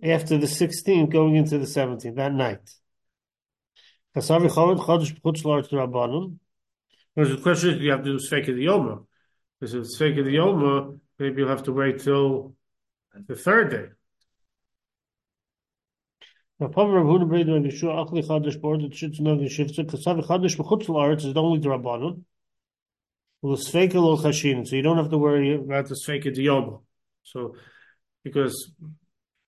After 0.04 0.38
the 0.38 0.46
16th, 0.46 1.10
going 1.10 1.36
into 1.36 1.58
the 1.58 1.66
17th, 1.66 2.16
that 2.16 2.32
night. 2.32 2.70
Because 4.14 4.28
the 4.28 4.48
question 7.42 7.70
is, 7.70 7.80
you 7.80 7.90
have 7.90 8.04
to 8.04 8.04
do 8.04 8.18
Sfeik 8.18 8.48
of 8.48 8.56
the 8.56 8.66
Yoma. 8.66 9.04
Because 9.58 9.74
if 9.74 9.80
it's 9.82 9.98
Sfeik 9.98 10.18
of 10.18 10.24
the 10.24 10.36
Yoma, 10.36 10.98
maybe 11.18 11.40
you'll 11.40 11.48
have 11.48 11.64
to 11.64 11.72
wait 11.72 11.98
till 12.00 12.54
the 13.26 13.34
third 13.34 13.70
day. 13.70 13.86
Now, 16.60 16.68
Papa 16.68 16.90
Rav 16.90 17.06
Huna 17.06 17.28
Breda 17.28 17.54
and 17.54 17.66
Yeshua 17.66 18.08
Achli 18.08 18.24
Chadash 18.24 18.60
that 18.60 18.92
Shitz 18.92 19.18
Nog 19.20 19.40
and 19.40 19.50
Shifza 19.50 19.84
Kasav 19.84 20.24
Chadash 20.24 20.56
B'chutz 20.56 20.86
La'aretz 20.86 21.24
is 21.24 21.36
only 21.36 21.58
the. 21.58 22.22
Well, 23.42 23.56
Sfeika 23.56 23.94
Lo 23.94 24.16
Chashin, 24.16 24.64
so 24.66 24.76
you 24.76 24.82
don't 24.82 24.96
have 24.96 25.10
to 25.10 25.18
worry 25.18 25.54
about 25.54 25.88
the 25.88 25.96
Sfeika 25.96 26.26
Diyoma. 26.26 26.82
So, 27.24 27.56
because 28.22 28.70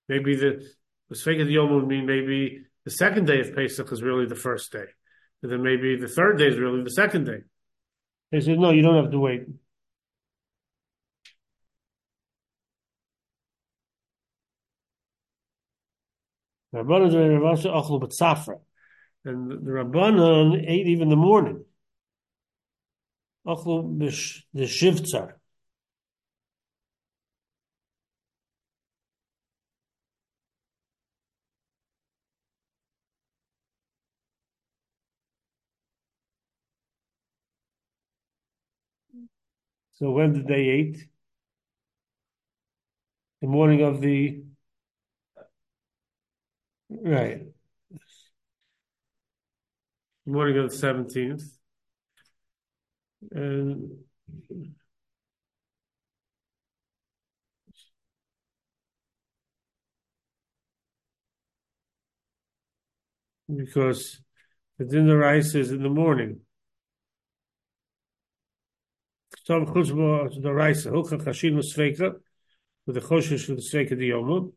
Maybe 0.09 0.37
the 0.37 0.65
Sveka 1.13 1.51
Yom 1.51 1.75
would 1.75 1.87
mean 1.87 2.07
maybe 2.07 2.65
the 2.85 2.91
second 2.91 3.27
day 3.27 3.41
of 3.41 3.55
Pesach 3.55 3.91
is 3.93 4.03
really 4.03 4.27
the 4.27 4.35
first 4.35 4.73
day. 4.73 4.87
And 5.43 5.53
then 5.53 5.63
maybe 5.63 5.97
the 5.97 6.09
third 6.09 6.39
day 6.39 6.49
is 6.49 6.59
really 6.59 6.83
the 6.83 6.91
second 6.91 7.25
day. 7.25 7.41
They 8.33 8.41
said, 8.41 8.59
no, 8.59 8.71
you 8.71 8.83
don't 8.83 9.03
have 9.03 9.13
to 9.13 9.19
wait. 9.19 9.43
And 19.25 19.51
the 19.51 19.71
Rabbanon 19.71 20.63
ate 20.69 20.87
even 20.89 21.09
the 21.09 21.17
morning. 21.17 21.65
the 24.53 24.65
shivtzar. 24.67 25.36
So 39.97 40.11
when 40.11 40.35
did 40.35 40.47
they 40.47 40.63
eat? 40.63 41.09
The 43.41 43.49
morning 43.49 43.83
of 43.83 44.01
the 44.03 44.43
right. 46.91 47.47
The 50.27 50.33
morning 50.33 50.59
of 50.59 50.71
the 50.71 50.77
seventeenth. 50.77 51.43
And 53.31 54.05
because 63.55 64.21
the 64.79 64.85
dinner 64.85 65.17
rice 65.17 65.55
is 65.55 65.71
in 65.71 65.83
the 65.83 65.89
morning. 65.89 66.46
Tom 69.47 69.65
Chuzbo 69.67 70.43
the 70.43 70.53
rice 70.53 70.87
Hocha 70.87 71.23
Chashin 71.23 71.57
Sveka 71.59 72.17
with 72.85 72.97
the 72.97 73.01
Choshesh 73.01 73.49
with 73.49 73.59
the 73.59 73.79
Sveka 73.79 73.93
Diyomim. 73.93 74.53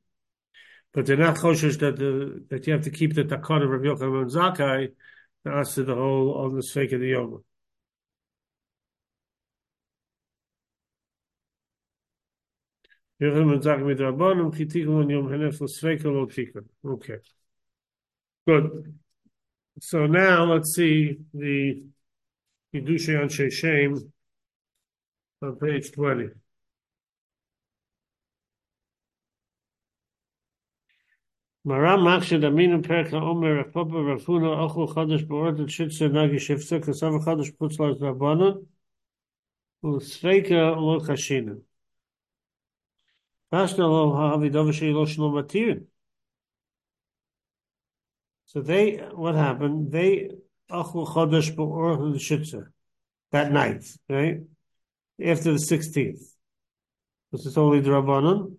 But 0.93 1.06
they're 1.06 1.17
not 1.17 1.36
Choshesh 1.36 1.80
that 1.80 1.97
the, 1.97 2.43
that 2.49 2.65
you 2.65 2.73
have 2.73 2.84
to 2.84 2.89
keep 2.89 3.13
the 3.13 3.23
Takon 3.23 3.63
of 3.63 3.69
Rabbi 3.69 3.86
Yochanan 3.86 4.21
and 4.23 4.32
Zakai 4.32 4.89
as 5.45 5.75
to 5.75 5.84
the 5.84 5.93
whole 5.93 6.34
on 6.34 6.56
the 6.56 6.62
Sveka 6.62 6.93
Diyomim. 6.93 7.43
Yochanan 13.21 13.54
and 13.54 13.63
Zakai 13.63 13.86
with 13.86 13.99
Rabbanim 13.99 14.56
Chitikun 14.56 15.02
on 15.02 15.10
Yom 15.10 15.28
Hanef 15.28 15.60
Sveka 15.60 16.06
Lo. 16.06 16.93
Okay. 16.93 17.17
Good. 18.47 18.97
So 19.82 20.08
now 20.08 20.45
let's 20.45 20.73
see 20.73 21.19
the 21.32 21.84
Yidushay 22.73 23.21
on 23.21 23.30
Sheshem 23.30 24.12
on 25.41 25.56
page 25.56 25.91
20. 25.91 26.30
Maram 31.65 32.04
Aminu 32.04 32.82
Perka 32.86 33.21
Omer 33.21 33.63
Rafoba 33.63 34.17
Rafuna 34.17 34.69
Nagi 36.10 36.39
Kasav 36.80 37.13
Lo 43.78 44.38
Lo 44.38 44.49
Dovashi 44.49 44.93
Lo 44.93 45.06
Shlo 45.06 45.32
Matirin 45.32 45.86
So 48.45 48.62
they, 48.62 48.95
what 49.13 49.36
happened? 49.36 49.91
They 49.91 50.32
Ochel 50.71 51.08
Chadash 51.08 51.56
Ba'ordet 51.56 52.15
Shitzer 52.15 52.69
that 53.32 53.52
night, 53.52 53.84
right? 54.10 54.39
After 55.23 55.51
the 55.51 55.60
16th. 55.60 56.21
This 57.32 57.45
is 57.45 57.58
only 57.58 57.79
the 57.79 57.91
Rabbanon. 57.91 58.55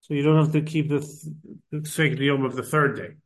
So 0.00 0.14
you 0.14 0.22
don't 0.22 0.38
have 0.38 0.52
to 0.52 0.62
keep 0.62 0.88
the, 0.88 1.00
the 1.70 2.24
Yom 2.24 2.44
of 2.44 2.54
the 2.54 2.62
third 2.62 2.96
day. 2.96 3.16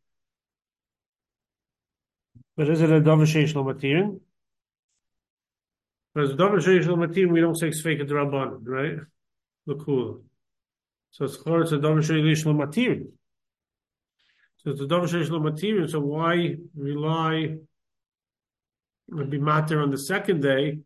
But 2.56 2.68
is 2.68 2.80
it 2.80 2.90
a 2.90 3.00
Davar 3.00 3.26
Sheish 3.26 3.54
Matirin? 3.54 4.20
But 6.14 6.24
as 6.24 6.30
a 6.30 6.34
Davar 6.34 6.58
Sheish 6.58 7.30
we 7.30 7.40
don't 7.40 7.56
say 7.56 7.70
the 7.70 8.04
Rabbanon, 8.04 8.60
right? 8.64 8.98
Look 9.66 9.84
cool. 9.84 10.22
So 11.10 11.24
it's 11.24 11.36
called 11.36 11.72
a 11.72 11.78
Davar 11.78 11.98
Sheish 11.98 12.44
Matirin. 12.44 13.08
So 14.58 14.70
it's 14.70 14.80
a 14.80 14.84
Davar 14.84 15.08
Sheish 15.08 15.28
Matirin, 15.28 15.90
so 15.90 16.00
why 16.00 16.56
rely 16.74 17.56
and 19.08 19.30
be 19.30 19.38
matter 19.38 19.82
on 19.82 19.90
the 19.90 19.98
second 19.98 20.42
day 20.42 20.78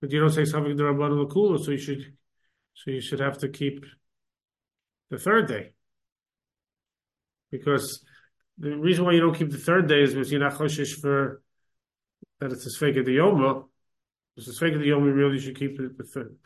but 0.00 0.10
you 0.10 0.20
don't 0.20 0.30
say 0.30 0.44
something 0.44 0.76
the 0.76 0.82
Rabban 0.82 1.26
Lakula, 1.26 1.62
so 1.62 1.70
you 1.70 1.78
should 1.78 2.16
so 2.74 2.90
you 2.90 3.00
should 3.00 3.20
have 3.20 3.38
to 3.38 3.48
keep 3.48 3.84
the 5.10 5.18
third 5.18 5.48
day. 5.48 5.72
because 7.50 8.04
the 8.58 8.76
reason 8.76 9.04
why 9.04 9.12
you 9.12 9.20
don't 9.20 9.36
keep 9.36 9.50
the 9.50 9.58
third 9.58 9.88
day 9.88 10.02
is 10.02 10.14
because 10.14 10.30
you're 10.30 10.40
not 10.40 10.54
choshish 10.54 11.00
for 11.00 11.42
that 12.40 12.52
it's 12.52 12.66
a 12.66 12.78
fake 12.78 12.96
of 12.96 13.06
the 13.06 13.16
yoma. 13.16 13.64
It's 14.36 14.48
a 14.48 14.52
the 14.52 14.68
yoma. 14.68 15.14
Really, 15.14 15.38
should 15.38 15.58
keep 15.58 15.76
the, 15.76 15.94
the 15.96 16.04
third, 16.04 16.36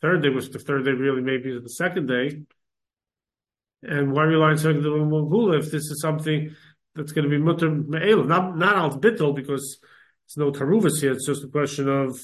third 0.00 0.22
day, 0.22 0.28
was 0.28 0.50
the 0.50 0.58
third 0.58 0.84
day 0.84 0.92
really 0.92 1.22
maybe 1.22 1.50
is 1.50 1.62
the 1.62 1.68
second 1.68 2.06
day. 2.06 2.42
And 3.82 4.12
why 4.12 4.22
rely 4.22 4.50
on 4.50 4.58
second 4.58 4.82
day 4.82 5.58
if 5.58 5.70
this 5.70 5.90
is 5.90 6.00
something 6.00 6.54
that's 6.94 7.10
going 7.10 7.24
to 7.24 7.30
be 7.30 7.38
mutter 7.38 7.70
me'elav, 7.70 8.26
not 8.28 8.56
not 8.56 8.76
al 8.76 8.98
bittel 8.98 9.34
because 9.34 9.78
it's 10.26 10.36
no 10.36 10.52
taruvas 10.52 11.00
here. 11.00 11.12
It's 11.12 11.26
just 11.26 11.44
a 11.44 11.48
question 11.48 11.88
of 11.88 12.18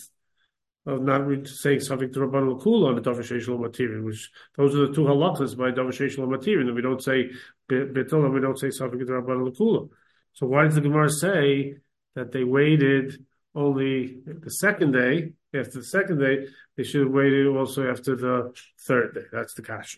of 0.86 1.02
not 1.02 1.46
saying 1.46 1.80
something 1.80 2.10
to 2.12 2.20
Rabban 2.20 2.54
Lakula 2.54 2.88
on 2.88 2.94
the 2.94 3.02
davar 3.02 3.20
sheyesh 3.20 3.48
lo 3.48 3.58
matirin, 3.58 4.04
which 4.04 4.30
those 4.56 4.74
are 4.74 4.86
the 4.86 4.94
two 4.94 5.02
halachas 5.02 5.56
by 5.56 5.70
davar 5.70 5.92
sheyesh 5.92 6.18
lo 6.18 6.26
matirin. 6.26 6.68
And 6.68 6.74
we 6.74 6.82
don't 6.82 7.02
say 7.02 7.30
bittul 7.70 8.24
and 8.24 8.32
we 8.32 8.40
don't 8.40 8.58
say 8.58 8.70
something 8.70 8.98
to 8.98 9.04
Rabban 9.04 9.50
Lakula. 9.50 9.88
So 10.32 10.46
why 10.46 10.64
does 10.64 10.76
the 10.76 10.80
Gemara 10.80 11.10
say 11.10 11.74
that 12.14 12.32
they 12.32 12.44
waited 12.44 13.22
only 13.54 14.20
the 14.24 14.50
second 14.50 14.92
day? 14.92 15.32
After 15.54 15.78
the 15.78 15.84
second 15.84 16.18
day, 16.18 16.46
they 16.76 16.82
should 16.82 17.06
have 17.06 17.10
waited 17.10 17.46
also 17.46 17.90
after 17.90 18.14
the 18.14 18.52
third 18.86 19.14
day. 19.14 19.24
That's 19.32 19.54
the 19.54 19.62
kasha. 19.62 19.96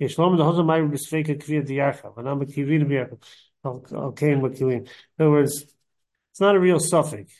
In 0.00 0.08
other 0.18 0.64
words, 5.30 5.66
it's 6.30 6.40
not 6.40 6.56
a 6.56 6.58
real 6.58 6.80
suffix. 6.80 7.32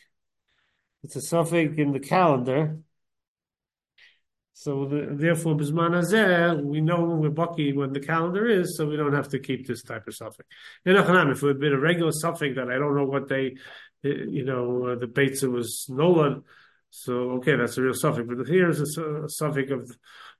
It's 1.05 1.15
a 1.15 1.21
suffix 1.21 1.75
in 1.77 1.91
the 1.91 1.99
calendar. 1.99 2.79
So 4.53 4.87
the, 4.87 5.09
therefore, 5.11 5.55
Bisman 5.55 6.63
we 6.63 6.81
know 6.81 7.05
when 7.05 7.19
we're 7.19 7.29
bucky 7.29 7.73
when 7.73 7.93
the 7.93 7.99
calendar 7.99 8.47
is, 8.47 8.75
so 8.75 8.87
we 8.87 8.97
don't 8.97 9.13
have 9.13 9.27
to 9.29 9.39
keep 9.39 9.67
this 9.67 9.83
type 9.83 10.07
of 10.07 10.15
suffix. 10.15 10.49
In 10.83 10.95
Achanam, 10.95 11.31
if 11.31 11.43
it 11.43 11.47
had 11.47 11.59
been 11.59 11.73
a 11.73 11.79
regular 11.79 12.11
suffix 12.11 12.55
that 12.55 12.71
I 12.71 12.79
don't 12.79 12.95
know 12.95 13.05
what 13.05 13.29
they, 13.29 13.55
you 14.01 14.45
know, 14.45 14.87
uh, 14.87 14.95
the 14.95 15.05
Beitza 15.05 15.47
was 15.47 15.85
Nolan, 15.89 16.41
so 16.89 17.13
okay, 17.33 17.55
that's 17.55 17.77
a 17.77 17.83
real 17.83 17.93
suffix. 17.93 18.27
But 18.27 18.47
here 18.47 18.67
is 18.67 18.97
a, 18.97 19.25
a 19.25 19.29
suffix 19.29 19.71
of 19.71 19.95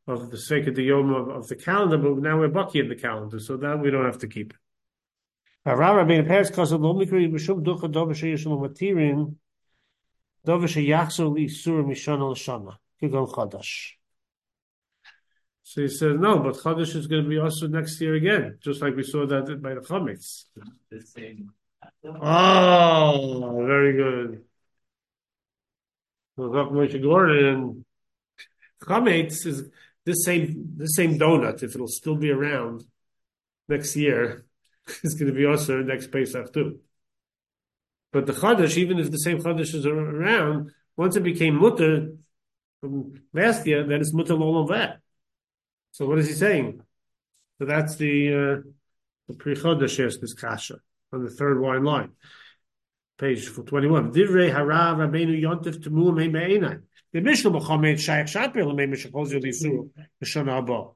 of 0.07 0.31
the 0.31 0.39
sake 0.39 0.65
of 0.65 0.73
the 0.73 0.83
yom 0.83 1.13
of, 1.13 1.29
of, 1.29 1.47
the 1.47 1.55
calendar, 1.55 1.99
but 1.99 2.17
now 2.17 2.39
we're 2.39 2.47
bucky 2.47 2.79
in 2.79 2.89
the 2.89 2.95
calendar, 2.95 3.37
so 3.37 3.55
that 3.57 3.79
we 3.79 3.91
don't 3.91 4.05
have 4.05 4.19
to 4.19 4.27
keep 4.27 4.51
it. 4.51 4.59
So 15.67 15.81
he 15.81 15.87
says, 15.87 16.15
no, 16.19 16.39
but 16.39 16.55
Chadash 16.55 16.95
is 16.95 17.07
going 17.07 17.23
to 17.23 17.29
be 17.29 17.39
also 17.39 17.67
next 17.67 17.99
year 17.99 18.13
again, 18.13 18.59
just 18.61 18.81
like 18.81 18.95
we 18.95 19.03
saw 19.03 19.25
that 19.25 19.61
by 19.61 19.73
the 19.73 19.81
Chametz. 19.81 20.45
Oh, 22.03 23.63
very 23.65 23.93
good. 23.93 24.43
Moshe 26.37 27.01
Gordon, 27.01 27.83
Chametz 28.81 29.45
is 29.45 29.63
this 30.05 30.23
same 30.23 30.73
this 30.77 30.95
same 30.95 31.17
donut, 31.17 31.63
if 31.63 31.73
it'll 31.73 31.87
still 31.87 32.15
be 32.15 32.29
around 32.29 32.83
next 33.67 33.95
year, 33.95 34.45
is 35.03 35.15
going 35.15 35.33
to 35.33 35.37
be 35.37 35.45
also 35.45 35.81
next 35.81 36.11
Pesach 36.11 36.53
too. 36.53 36.79
But 38.15 38.27
the 38.27 38.31
Chadash, 38.31 38.77
even 38.77 38.97
if 38.97 39.11
the 39.11 39.17
same 39.17 39.39
Chadash 39.39 39.75
is 39.75 39.85
around, 39.85 40.71
once 40.95 41.17
it 41.17 41.23
became 41.23 41.55
mutter 41.55 42.13
from 42.79 43.21
last 43.33 43.67
year, 43.67 43.85
then 43.85 43.99
it's 43.99 44.13
mutter 44.13 44.35
all 44.35 44.65
that. 44.67 45.01
So 45.91 46.05
what 46.07 46.19
is 46.19 46.27
he 46.27 46.33
saying? 46.33 46.81
So 47.57 47.65
that's 47.65 47.97
the 47.97 48.33
uh, 48.33 48.61
the 49.27 49.33
pre 49.37 49.53
Chadash 49.53 49.97
this 50.21 50.33
kasha 50.33 50.77
on 51.11 51.25
the 51.25 51.29
third 51.29 51.59
wine 51.59 51.83
line, 51.83 52.11
page 53.17 53.53
twenty 53.53 53.87
one. 53.87 54.13
Divrei 54.13 54.49
harav 54.49 54.95
rabbeinu 54.95 55.35
yontif 55.37 55.83
temu 55.83 56.13
me'einai. 56.15 56.83
The 57.11 57.19
Mishnah 57.19 57.49
Mohammed 57.49 57.99
Shaykh 57.99 58.27
Shapir 58.27 58.63
Lemay 58.63 58.87
Mishachol 58.93 59.25
Zil 59.27 59.41
Yisur 59.41 59.89
B'Shana 60.23 60.95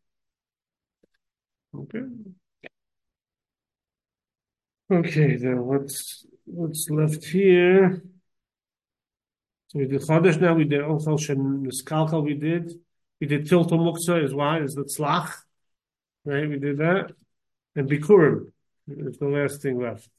Okay. 1.73 1.99
Okay, 4.91 5.37
then 5.37 5.63
what's 5.63 6.25
what's 6.45 6.89
left 6.89 7.23
here? 7.23 8.03
So 9.67 9.79
we 9.79 9.85
did 9.85 10.01
Chodesh 10.01 10.39
now, 10.41 10.53
we 10.53 10.65
did 10.65 10.81
Ochel 10.81 11.17
Shem 11.19 11.65
Niskalkal, 11.65 12.23
we 12.23 12.33
did. 12.33 12.73
We 13.21 13.27
did 13.27 13.47
Tiltul 13.47 13.79
Muksa 13.79 14.21
as 14.21 14.33
well, 14.33 14.61
is 14.61 14.75
the 14.75 14.83
Tzlach. 14.83 15.31
Right, 16.25 16.49
we 16.49 16.59
did 16.59 16.79
that. 16.79 17.13
And 17.75 17.89
Bikurim 17.89 18.51
is 18.87 19.17
the 19.17 19.27
last 19.27 19.61
thing 19.61 19.79
left. 19.81 20.09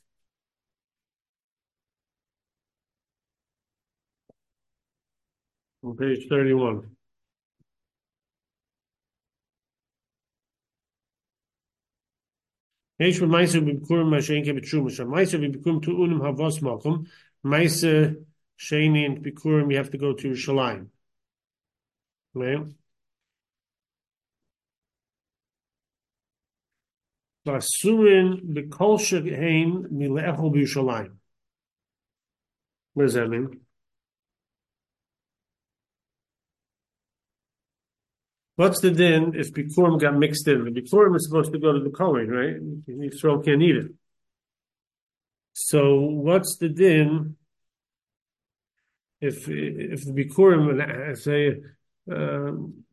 on 5.85 5.97
page 5.97 6.29
31. 6.29 6.97
Bikurim 13.03 14.09
mashenke 14.09 14.53
betshum. 14.57 14.85
Meiser 15.07 15.41
bikurim 15.41 15.81
unim 15.95 16.21
havos 16.21 16.61
sheni 18.59 19.07
and 19.07 19.71
you 19.71 19.77
have 19.77 19.91
to 19.91 19.99
go 19.99 20.12
to 20.12 20.29
Yerushalayim. 20.29 20.88
Right? 22.35 22.67
Basurin 27.47 28.41
bekol 28.55 28.99
shehein 28.99 29.88
milechol 29.91 30.55
b'Yerushalayim. 30.55 31.17
What 32.95 33.05
does 33.05 33.15
that 33.15 33.29
mean? 33.29 33.61
What's 38.62 38.79
the 38.79 38.92
din 38.92 39.35
if 39.35 39.53
Bikurim 39.53 40.01
got 40.01 40.16
mixed 40.16 40.46
in? 40.46 40.62
The 40.62 40.70
Bikurim 40.70 41.16
is 41.16 41.27
supposed 41.27 41.53
to 41.53 41.59
go 41.59 41.72
to 41.72 41.81
the 41.81 41.90
Kohen, 41.90 42.29
right? 42.29 42.55
Yisrael 42.88 43.44
can't 43.44 43.61
eat 43.61 43.75
it. 43.75 43.90
So 45.53 45.96
what's 45.98 46.59
the 46.59 46.68
din 46.68 47.35
if 49.20 49.48
if 49.48 50.05
the 50.05 50.12
Bikurim, 50.12 51.18
say, 51.18 51.61
um, 52.09 52.85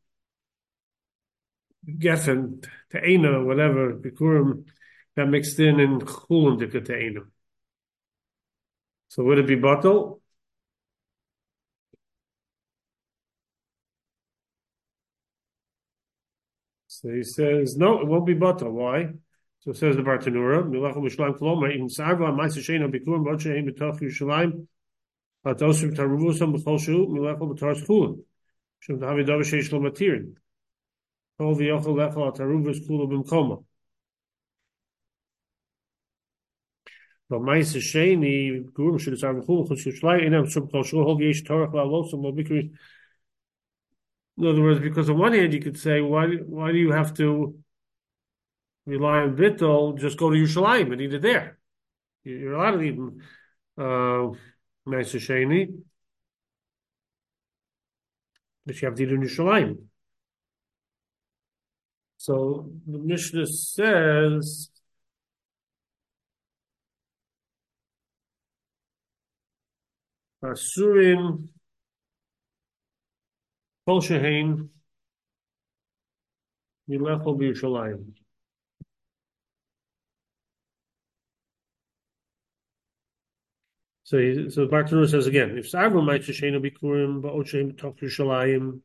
Geffen, 1.87 2.65
Te'ena, 2.91 3.45
whatever, 3.45 3.93
Bikurim 3.93 4.65
got 5.15 5.29
mixed 5.29 5.59
in 5.59 5.79
and 5.79 6.01
Chulim 6.01 6.57
Te'ena. 6.59 7.27
So 9.09 9.23
would 9.23 9.37
it 9.37 9.45
be 9.45 9.55
batel? 9.55 10.19
So 17.01 17.07
he 17.07 17.23
says, 17.23 17.77
no, 17.77 18.01
it 18.01 18.07
won't 18.07 18.25
be 18.25 18.33
butter. 18.33 18.69
Why? 18.69 19.11
So 19.59 19.71
says 19.71 19.95
the 19.95 20.01
Bartanura, 20.01 20.69
Milachim 20.69 20.97
Mishlam 20.97 21.39
Koloma, 21.39 21.73
in 21.73 21.87
Sarva, 21.87 22.33
Maisa 22.37 22.59
Shena, 22.59 22.91
Bikurim, 22.93 23.23
Botsheim, 23.23 23.69
Betoch, 23.69 24.01
Yerushalayim, 24.01 24.67
Taruvusam, 25.95 26.53
Bechol 26.53 26.77
Shu, 26.77 27.07
Milachim, 27.07 27.55
B'Taras 27.55 27.85
Shem 28.81 28.99
Davi 28.99 29.25
Dava 29.25 29.43
Sheish 29.43 29.71
Lo 29.71 29.79
Kol 31.37 31.55
V'yochel 31.55 31.85
Lechel, 31.85 32.35
Taruvus, 32.35 32.85
Kula, 32.85 33.07
B'Mkoma. 33.07 33.63
But 37.29 37.39
Maisa 37.39 37.79
Bikurim, 37.79 38.99
Shul 38.99 39.13
Sarva 39.13 39.45
Chus 39.77 40.01
Inam, 40.01 40.51
Shem 40.51 40.67
Kol 40.67 40.83
Shu, 40.83 41.01
Hol 41.01 41.17
Torah, 41.45 41.69
La'alosam, 41.69 42.23
Lo 42.23 42.33
Bikurim, 42.33 42.71
in 44.39 44.47
other 44.47 44.61
words, 44.61 44.79
because 44.79 45.09
on 45.09 45.17
one 45.17 45.33
hand 45.33 45.53
you 45.53 45.61
could 45.61 45.77
say, 45.77 46.01
why 46.01 46.27
why 46.27 46.71
do 46.71 46.77
you 46.77 46.91
have 46.91 47.13
to 47.15 47.59
rely 48.85 49.19
on 49.19 49.35
Bittel? 49.35 49.97
Just 49.99 50.17
go 50.17 50.29
to 50.29 50.37
Yerushalayim 50.37 50.91
and 50.93 51.01
eat 51.01 51.13
it 51.13 51.21
there. 51.21 51.59
You're 52.23 52.53
allowed 52.53 52.77
to 52.77 52.81
eat 52.81 52.99
uh, 53.77 54.31
Ma'aser 54.87 55.19
Sheni, 55.19 55.81
but 58.65 58.81
you 58.81 58.87
have 58.87 58.95
to 58.95 59.03
eat 59.03 59.11
in 59.11 59.21
Yerushalayim. 59.21 59.77
So 62.17 62.71
the 62.87 62.97
Mishnah 62.97 63.47
says. 63.47 64.69
Asurim 70.41 71.49
Kol 73.89 74.01
Shehein 74.01 74.69
Milechol 76.87 77.39
B'Yerushalayim. 77.39 78.13
So 84.03 84.19
he, 84.19 84.51
so 84.51 84.67
Bartanur 84.67 85.09
says 85.09 85.25
again, 85.25 85.57
if 85.57 85.71
Sarva 85.71 86.05
might 86.05 86.21
Sheshenu 86.21 86.63
Bikurim 86.63 87.23
Ba'ot 87.23 87.47
Shehem 87.47 87.75
Tok 87.77 87.97
Yerushalayim 87.97 88.81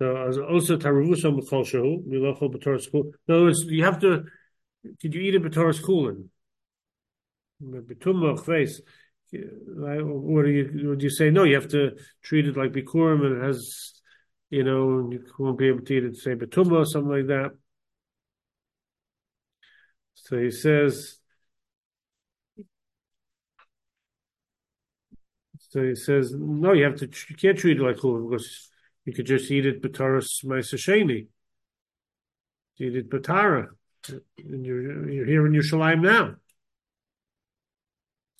So 0.00 0.16
as 0.16 0.38
also 0.38 0.76
taruvusa 0.76 1.36
b'chol 1.36 1.64
shehu 1.64 2.06
milochol 2.06 2.54
b'torah 2.54 2.80
school. 2.80 3.12
In 3.26 3.34
other 3.34 3.44
words, 3.46 3.64
you 3.64 3.84
have 3.84 3.98
to. 3.98 4.24
Could 5.02 5.14
you 5.14 5.20
eat 5.20 5.34
it 5.34 5.42
b'torah 5.42 5.74
schooling? 5.74 6.30
Betumah 7.62 8.44
face. 8.44 8.80
What 9.32 10.42
do 10.44 10.50
you? 10.50 10.88
Would 10.88 11.02
you 11.02 11.10
say? 11.10 11.30
No, 11.30 11.44
you 11.44 11.54
have 11.54 11.68
to 11.68 11.96
treat 12.22 12.46
it 12.48 12.56
like 12.56 12.72
bikurim, 12.72 13.24
and 13.24 13.36
it 13.36 13.44
has, 13.46 13.92
you 14.48 14.64
know, 14.64 15.08
you 15.10 15.24
won't 15.38 15.58
be 15.58 15.68
able 15.68 15.84
to 15.84 15.94
eat 15.94 16.04
it. 16.04 16.16
Say 16.16 16.34
betumah 16.34 16.80
or 16.80 16.84
something 16.86 17.10
like 17.10 17.26
that. 17.28 17.50
So 20.14 20.38
he 20.38 20.50
says. 20.50 21.18
So 25.72 25.84
he 25.84 25.94
says, 25.94 26.34
no, 26.34 26.72
you 26.72 26.82
have 26.82 26.96
to. 26.96 27.06
You 27.28 27.36
can't 27.36 27.56
treat 27.56 27.78
it 27.78 27.82
like 27.82 27.98
chulin 27.98 28.28
because 28.28 28.70
you 29.04 29.12
could 29.12 29.26
just 29.26 29.48
eat 29.52 29.66
it 29.66 29.80
b'taras 29.80 30.44
ma'asasheni. 30.44 31.28
Eat 32.78 32.96
it 32.96 33.08
b'tara, 33.08 33.68
and 34.08 34.66
you're 34.66 35.08
you're 35.08 35.26
here 35.26 35.46
in 35.46 35.52
Yerushalayim 35.52 36.00
now. 36.02 36.34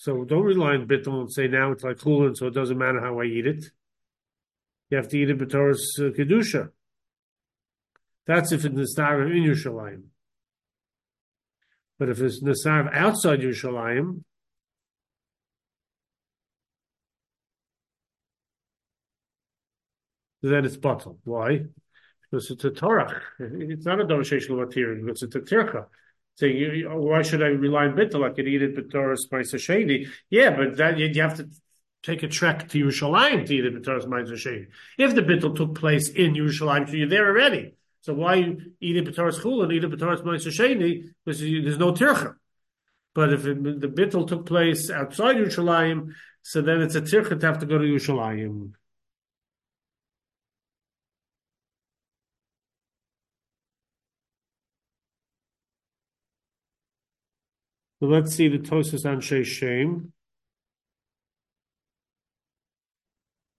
So 0.01 0.25
don't 0.25 0.45
rely 0.45 0.73
on 0.73 0.87
bittul 0.87 1.21
and 1.21 1.31
say 1.31 1.47
now 1.47 1.71
it's 1.71 1.83
like 1.83 1.97
chulin, 1.97 2.35
so 2.35 2.47
it 2.47 2.55
doesn't 2.55 2.75
matter 2.75 2.99
how 2.99 3.19
I 3.19 3.25
eat 3.25 3.45
it. 3.45 3.65
You 4.89 4.97
have 4.97 5.07
to 5.09 5.17
eat 5.19 5.29
it 5.29 5.37
b'taras 5.37 5.83
uh, 5.99 6.09
kedusha. 6.09 6.71
That's 8.25 8.51
if 8.51 8.65
it's 8.65 8.73
nisar 8.73 9.29
in 9.29 9.43
Yerushalayim. 9.43 10.05
But 11.99 12.09
if 12.09 12.19
it's 12.19 12.41
nisar 12.41 12.91
outside 12.91 13.41
Yerushalayim, 13.41 14.23
then 20.41 20.65
it's 20.65 20.77
batel. 20.77 21.17
Why? 21.25 21.65
Because 22.23 22.49
it's 22.49 22.65
a 22.65 22.71
Torah. 22.71 23.21
It's 23.39 23.85
not 23.85 24.01
a 24.01 24.05
domeshational 24.05 24.65
material 24.65 25.05
because 25.05 25.21
it's 25.21 25.35
a 25.35 25.41
tircha. 25.41 25.85
You, 26.39 26.89
why 26.89 27.21
should 27.21 27.43
I 27.43 27.47
rely 27.47 27.85
on 27.85 27.95
bittul? 27.95 28.29
I 28.29 28.33
could 28.33 28.47
eat 28.47 28.61
it 28.61 28.75
b'toras 28.75 29.29
ma'aseh 29.31 30.07
Yeah, 30.29 30.55
but 30.55 30.77
that 30.77 30.97
you 30.97 31.21
have 31.21 31.37
to 31.37 31.47
take 32.03 32.23
a 32.23 32.27
trek 32.27 32.67
to 32.69 32.83
Yerushalayim 32.83 33.45
to 33.45 33.55
eat 33.55 33.65
it 33.65 33.75
b'toras 33.75 34.05
ma'aseh 34.05 34.67
If 34.97 35.13
the 35.13 35.21
bittul 35.21 35.55
took 35.55 35.75
place 35.75 36.09
in 36.09 36.33
Yerushalayim, 36.33 36.89
so 36.89 36.95
you're 36.95 37.07
there 37.07 37.27
already. 37.27 37.75
So 38.01 38.13
why 38.13 38.37
eat 38.79 38.97
it 38.97 39.05
b'toras 39.05 39.39
chul 39.39 39.63
and 39.63 39.71
eat 39.71 39.83
it 39.83 39.91
b'toras 39.91 40.23
ma'aseh 40.23 41.03
Because 41.23 41.39
there's 41.41 41.77
no 41.77 41.91
tircha. 41.93 42.35
But 43.13 43.33
if 43.33 43.45
it, 43.45 43.63
the 43.81 43.87
bittul 43.87 44.27
took 44.27 44.45
place 44.45 44.89
outside 44.89 45.35
Yerushalayim, 45.35 46.13
so 46.43 46.61
then 46.61 46.81
it's 46.81 46.95
a 46.95 47.01
tircha 47.01 47.39
to 47.39 47.45
have 47.45 47.59
to 47.59 47.65
go 47.65 47.77
to 47.77 47.83
Yerushalayim. 47.83 48.71
So 58.01 58.07
let's 58.07 58.33
see 58.33 58.47
the 58.47 58.57
Tosfos 58.57 59.05
Anshei 59.05 59.45
Shem. 59.45 60.11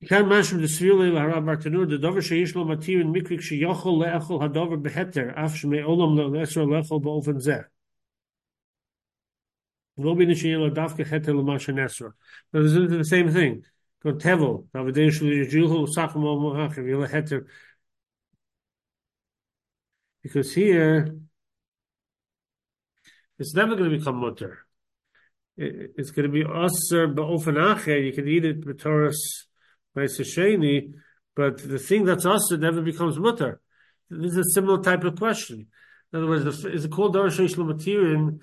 Kan 0.09 0.25
mashim 0.25 0.59
de 0.59 0.67
svile 0.67 1.13
la 1.13 1.23
rab 1.23 1.45
bartanur 1.45 1.89
de 1.89 1.97
dover 1.97 2.21
sheish 2.21 2.57
lo 2.57 2.65
matir 2.65 3.01
in 3.01 3.15
mikrik 3.15 3.41
she 3.41 3.61
yochol 3.61 4.03
leechol 4.03 4.41
hadover 4.41 4.83
beheter 4.83 5.33
af 5.37 5.53
shme 5.53 5.85
olam 5.85 6.17
lesor 6.17 6.67
leechol 6.67 7.01
beofen 7.01 7.41
zeh. 7.41 7.63
Nesor. 9.97 12.13
But 12.51 12.63
it's 12.63 12.75
the 12.75 13.05
same 13.05 13.31
thing. 13.31 13.63
Go 14.03 14.15
tevel, 14.15 14.67
avadei 14.75 15.07
shli 15.07 15.47
yijulhu 15.47 15.87
sacham 15.87 16.25
o 16.25 16.41
mohachiv 16.41 16.79
yila 16.79 17.09
heter. 17.09 17.47
Because 20.25 20.53
here, 20.53 21.15
it's 23.43 23.55
never 23.55 23.75
going 23.75 23.91
to 23.91 23.99
become 23.99 24.17
mutter. 24.17 24.65
It's 25.57 26.13
going 26.13 26.31
to 26.31 26.33
be 26.33 26.45
usher 26.45 27.09
ba'ofen 27.09 27.57
acher. 27.57 28.05
You 28.07 28.13
can 28.13 28.29
eat 28.29 28.45
it 28.45 28.65
b'toras 28.65 29.17
ma'aseh 29.97 30.95
but 31.35 31.59
the 31.69 31.79
thing 31.79 32.05
that's 32.05 32.25
usher 32.25 32.57
never 32.57 32.81
becomes 32.83 33.19
mutter. 33.19 33.61
This 34.09 34.33
is 34.33 34.39
a 34.39 34.51
similar 34.55 34.81
type 34.81 35.03
of 35.03 35.17
question. 35.17 35.67
In 36.13 36.19
other 36.19 36.29
words, 36.29 36.65
is 36.65 36.85
it 36.85 36.93
called 36.93 37.17
darash 37.17 37.39
sheish 37.39 38.41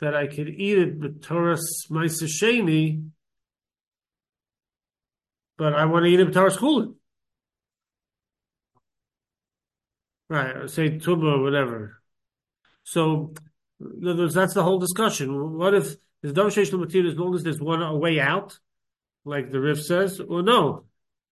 that 0.00 0.16
I 0.16 0.26
could 0.26 0.48
eat 0.48 0.78
it 0.78 1.00
b'toras 1.00 1.60
ma'aseh 1.88 3.04
but 5.56 5.74
I 5.74 5.84
want 5.84 6.06
to 6.06 6.10
eat 6.10 6.18
it 6.18 6.28
b'toras 6.28 6.58
chulin? 6.58 6.96
Right, 10.28 10.68
say 10.68 10.98
tuba 10.98 11.26
or 11.26 11.42
whatever. 11.42 12.02
So 12.82 13.32
in 13.80 14.06
other 14.06 14.22
words, 14.22 14.34
that's 14.34 14.54
the 14.54 14.62
whole 14.62 14.78
discussion. 14.78 15.56
What 15.56 15.74
if 15.74 15.96
there's 16.22 16.34
no 16.34 16.46
sheish 16.46 17.08
as 17.08 17.18
long 17.18 17.34
as 17.34 17.42
there's 17.42 17.60
one 17.60 17.98
way 17.98 18.20
out, 18.20 18.58
like 19.24 19.50
the 19.50 19.60
Rif 19.60 19.82
says, 19.82 20.20
or 20.20 20.42
no? 20.42 20.84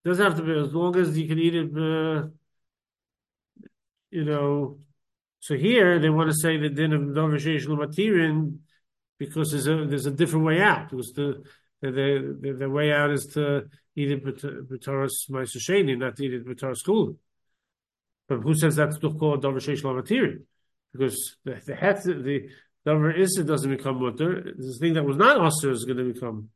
It 0.05 0.09
doesn't 0.09 0.24
have 0.24 0.36
to 0.36 0.42
be 0.42 0.59
as 0.59 0.72
long 0.72 0.96
as 0.96 1.18
you 1.18 1.28
can 1.28 1.38
eat 1.38 1.55
it. 1.55 1.70
Uh, 1.76 2.28
you 4.11 4.24
know, 4.24 4.78
so 5.40 5.57
here 5.57 5.99
they 5.99 6.09
want 6.09 6.30
to 6.30 6.36
say 6.36 6.57
that 6.57 6.74
din 6.74 6.92
of 6.92 7.03
davar 7.03 7.38
sheish 7.38 8.59
because 9.18 9.51
there's 9.51 9.66
a 9.66 9.84
there's 9.86 10.07
a 10.07 10.11
different 10.11 10.46
way 10.46 10.62
out. 10.62 10.90
Because 10.90 11.12
the 11.12 11.42
the 11.82 12.38
the, 12.40 12.53
the 12.53 12.70
way 12.70 12.92
out 12.92 13.11
is 13.11 13.26
to 13.34 13.66
eat 13.94 14.11
it 14.11 14.24
b'taras 14.24 15.28
ma'aseh 15.30 15.99
not 15.99 16.16
to 16.16 16.24
eat 16.24 16.34
it 16.34 16.46
b'taras 16.46 16.76
school. 16.76 17.16
But 18.28 18.40
who 18.40 18.55
says 18.55 18.76
that's 18.76 18.99
to 18.99 19.12
call 19.12 19.36
davar 19.38 19.57
sheish 19.57 19.82
material? 19.84 20.38
Because 20.99 21.36
the 21.44 21.55
the 21.66 21.74
het 21.74 22.03
the 22.05 22.49
davar 22.86 23.18
issa 23.18 23.44
doesn't 23.44 23.70
become 23.70 24.01
mutter. 24.01 24.53
The 24.57 24.76
thing 24.80 24.94
that 24.94 25.05
was 25.05 25.16
not 25.16 25.40
usher 25.40 25.70
is 25.70 25.84
going 25.84 25.99
to 25.99 26.12
become. 26.12 26.51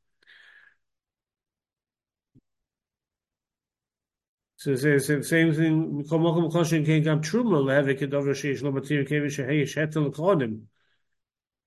So 4.57 4.75
the 4.77 5.01
same 5.01 5.53
thing. 5.55 6.05
Kol 6.09 6.19
mokum 6.21 6.53
koshin 6.53 6.85
kein 6.87 7.03
gam 7.05 7.21
truma 7.21 7.63
lehevik 7.69 8.01
davar 8.11 8.35
sheish 8.35 8.63
lo 8.63 8.73
matir 8.73 9.09
kevi 9.09 9.27
shehei 9.27 9.63
shetel 9.65 10.13
kodim. 10.15 10.63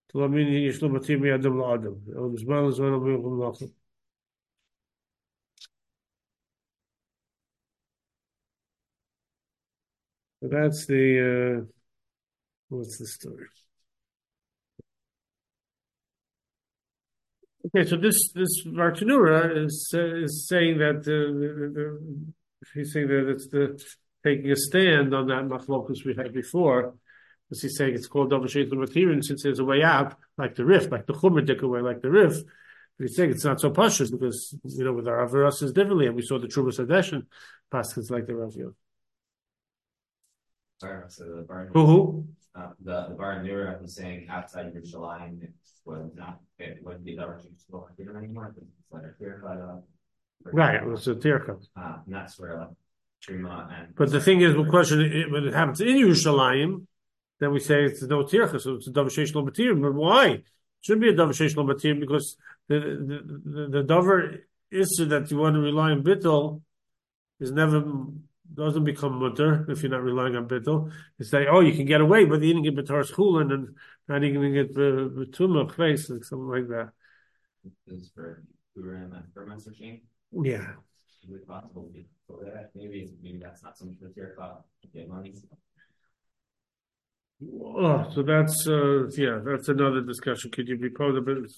To 0.10 0.18
lo 0.20 0.28
min 0.28 0.48
yesh 0.48 0.82
lo 0.82 0.90
matir 0.90 1.20
mi 1.20 1.30
adam 1.32 1.58
lo 1.58 1.74
adam. 1.74 2.02
El 2.08 2.30
mizman 2.32 2.72
zman 2.74 2.92
lo 2.92 3.00
bin 3.00 3.22
kum 3.22 3.40
lachem. 3.40 3.72
That's 10.42 10.86
the. 10.86 11.66
Uh, 11.68 11.75
What's 12.70 12.98
the 12.98 13.08
story? 13.08 13.48
Okay, 17.68 17.88
so 17.90 17.98
this 17.98 18.32
this 18.34 18.64
Bartanura 18.66 19.66
is 19.66 19.92
uh, 19.94 20.16
is 20.24 20.48
saying 20.48 20.78
that 20.80 20.98
uh, 20.98 21.04
the, 21.04 21.72
the, 21.74 22.34
he's 22.74 22.94
saying 22.94 23.08
that 23.08 23.30
it's 23.30 23.48
the 23.48 23.82
taking 24.24 24.52
a 24.52 24.56
stand 24.56 25.14
on 25.16 25.28
that 25.28 25.46
machlokus 25.46 26.06
we 26.06 26.16
had 26.16 26.34
before. 26.34 26.96
Because 27.50 27.62
he's 27.62 27.78
saying 27.78 27.94
it's 27.94 28.08
called 28.08 28.32
davar 28.32 28.46
sheyesh 28.46 28.72
lo 28.72 28.86
matirin 28.86 29.24
since 29.24 29.44
there's 29.44 29.60
a 29.60 29.66
way 29.66 29.84
out, 29.84 30.16
like 30.38 30.56
the 30.56 30.66
Rif, 30.66 30.92
like 30.92 31.06
the 31.06 31.14
chumadik 31.14 31.62
way, 31.62 31.82
like 31.82 32.02
the 32.02 32.10
Rif. 32.10 32.44
But 32.98 33.08
he's 33.08 33.16
saying 33.16 33.32
it's 33.32 33.46
not 33.46 33.60
so 33.60 33.72
pashas 33.72 34.12
because 34.12 34.56
you 34.64 34.84
know 34.84 34.94
with 34.94 35.08
our 35.08 35.28
averus 35.28 35.62
is 35.62 35.74
differently, 35.74 36.08
and 36.08 36.16
we 36.16 36.22
saw 36.22 36.40
the 36.40 36.48
Trumas 36.48 36.80
Hadeshen 36.80 37.26
paskins 37.72 38.10
like 38.10 38.26
the 38.26 38.34
Ravio. 38.34 38.74
Who 41.74 41.86
who? 41.86 42.28
Uh, 42.58 42.70
the 42.84 43.08
the 43.10 43.16
Bartanura 43.16 43.82
was 43.82 43.96
saying 43.96 44.28
outside 44.30 44.74
Yerushalayim 44.74 45.44
it 45.44 45.54
was 45.84 46.10
not 46.16 46.40
it 46.58 46.80
wouldn't 46.82 47.04
be 47.04 47.16
the 47.16 47.28
Rosh 47.28 47.44
here 47.98 48.18
anymore. 48.18 48.56
It's 48.58 48.92
like 48.92 49.04
a 49.04 49.66
uh, 49.66 49.80
Right, 50.52 50.76
it 50.76 50.86
was 50.86 51.08
a 51.08 51.16
tircha. 51.16 51.58
uh, 51.76 51.98
and 52.06 52.16
that's 52.16 52.40
where 52.40 52.58
like 52.58 52.70
Trima 53.26 53.68
and 53.78 53.96
But 53.96 54.12
the 54.12 54.22
thing 54.22 54.42
is, 54.42 54.54
the 54.54 54.64
question 54.70 55.02
it, 55.02 55.32
when 55.32 55.46
it 55.48 55.54
happens 55.54 55.82
in 55.82 55.98
Yerushalayim, 55.98 56.86
then 57.40 57.52
we 57.52 57.60
say 57.60 57.84
it's 57.84 58.02
no 58.04 58.24
tircha, 58.24 58.62
so 58.62 58.76
it's 58.76 58.88
a 58.88 58.92
davar 58.92 59.08
sheyesh 59.08 59.36
lo 59.36 59.46
matirin. 59.46 59.82
But 59.82 59.94
why? 59.94 60.28
It 60.28 60.44
should 60.82 61.02
be 61.02 61.10
a 61.10 61.14
davar 61.14 61.30
sheyesh 61.30 61.56
lo 61.58 61.66
matirin 61.66 62.00
because 62.00 62.38
the 62.70 62.80
the 62.80 63.18
the, 63.50 63.68
the 63.82 63.84
davar 63.84 64.40
issue 64.72 65.06
that 65.06 65.30
you 65.30 65.38
want 65.38 65.56
to 65.56 65.60
rely 65.60 65.92
on 65.92 66.04
bittel 66.04 66.62
is 67.40 67.52
never 67.52 67.84
doesn't 68.54 68.84
become 68.84 69.20
mutter 69.20 69.66
if 69.70 69.82
you're 69.82 69.92
not 69.92 70.04
relying 70.04 70.36
on 70.36 70.48
bittul. 70.48 70.92
You 71.18 71.26
say, 71.26 71.48
oh, 71.48 71.62
you 71.62 71.74
can 71.74 71.86
get 71.86 72.02
away 72.02 72.26
with 72.26 72.44
eating 72.44 72.66
it 72.66 72.76
b'taras 72.76 73.12
chulin 73.12 73.54
and 73.54 73.76
not 74.08 74.24
eating 74.24 74.56
it 74.56 74.76
b'tumah 74.76 75.74
face 75.76 76.10
and 76.10 76.24
something 76.24 76.48
like 76.48 76.68
that. 76.68 76.92
This 77.88 78.02
is 78.02 78.12
for 78.14 78.44
Purim 78.76 79.14
and 79.14 79.26
for 79.34 79.46
Ma'aser 79.46 79.74
Sheni. 79.80 80.02
Yeah. 80.32 80.74
Is 81.24 81.32
it 81.32 81.48
possible 81.48 81.90
that? 82.44 82.72
Maybe, 82.76 83.12
maybe 83.22 83.40
that's 83.40 83.64
not 83.64 83.78
something 83.78 83.98
to 83.98 84.14
care 84.14 84.34
about. 84.38 84.66
Get 84.94 85.10
money. 85.10 85.34
Oh, 87.44 88.10
so 88.14 88.24
that's 88.24 88.68
uh, 88.68 89.08
yeah, 89.18 89.40
that's 89.44 89.68
another 89.68 90.02
discussion. 90.02 90.52
Could 90.52 90.68
you 90.68 90.78
be 90.78 90.88
of 90.88 91.28
it? 91.28 91.52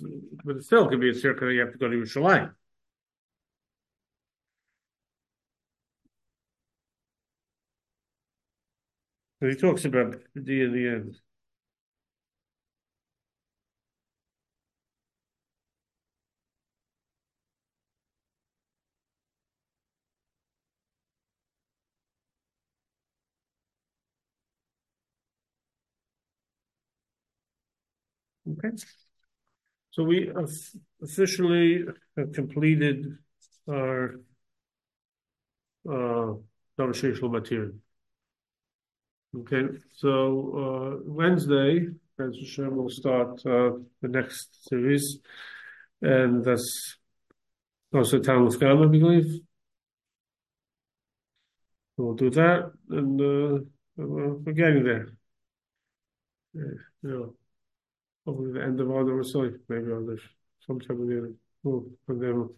But 0.43 0.55
it 0.55 0.63
still 0.63 0.87
could 0.87 0.99
be 0.99 1.11
a 1.11 1.13
circle. 1.13 1.51
You 1.51 1.59
have 1.61 1.71
to 1.71 1.77
go 1.77 1.87
to 1.87 1.95
Yerushalayim. 1.95 2.51
He 9.47 9.55
talks 9.55 9.85
about 9.85 10.21
the 10.35 10.65
the 10.67 10.87
end. 10.87 11.19
Okay. 28.47 28.71
So 29.91 30.03
we 30.03 30.31
officially 31.01 31.85
have 32.15 32.31
completed 32.33 33.17
our 33.69 34.19
uh 35.89 36.33
conversational 36.77 37.29
material. 37.29 37.73
Okay, 39.35 39.63
so 39.93 40.11
uh 40.63 41.03
Wednesday, 41.05 41.87
as 42.19 42.35
Hashem 42.39 42.75
will 42.75 42.89
start 42.89 43.45
uh 43.45 43.71
the 44.01 44.07
next 44.07 44.67
series, 44.69 45.19
and 46.01 46.43
that's 46.45 46.97
also 47.93 48.19
Town 48.19 48.47
of 48.47 48.59
Gama, 48.59 48.85
I 48.85 48.87
believe. 48.87 49.41
We'll 51.97 52.13
do 52.13 52.29
that, 52.31 52.71
and 52.89 53.21
uh 53.21 53.63
we're 53.97 54.53
getting 54.53 54.83
there. 54.83 55.09
Yeah, 56.53 56.63
know 57.03 57.35
probably 58.23 58.53
the 58.53 58.63
end 58.63 58.79
of 58.79 58.89
Adam 58.91 59.23
Sorry, 59.23 59.53
maybe 59.67 59.91
I'll 59.91 60.15
sometime 60.65 61.01
in 61.01 61.07
the. 61.07 61.35
Oh, 61.65 61.85
and 62.07 62.21
then, 62.21 62.49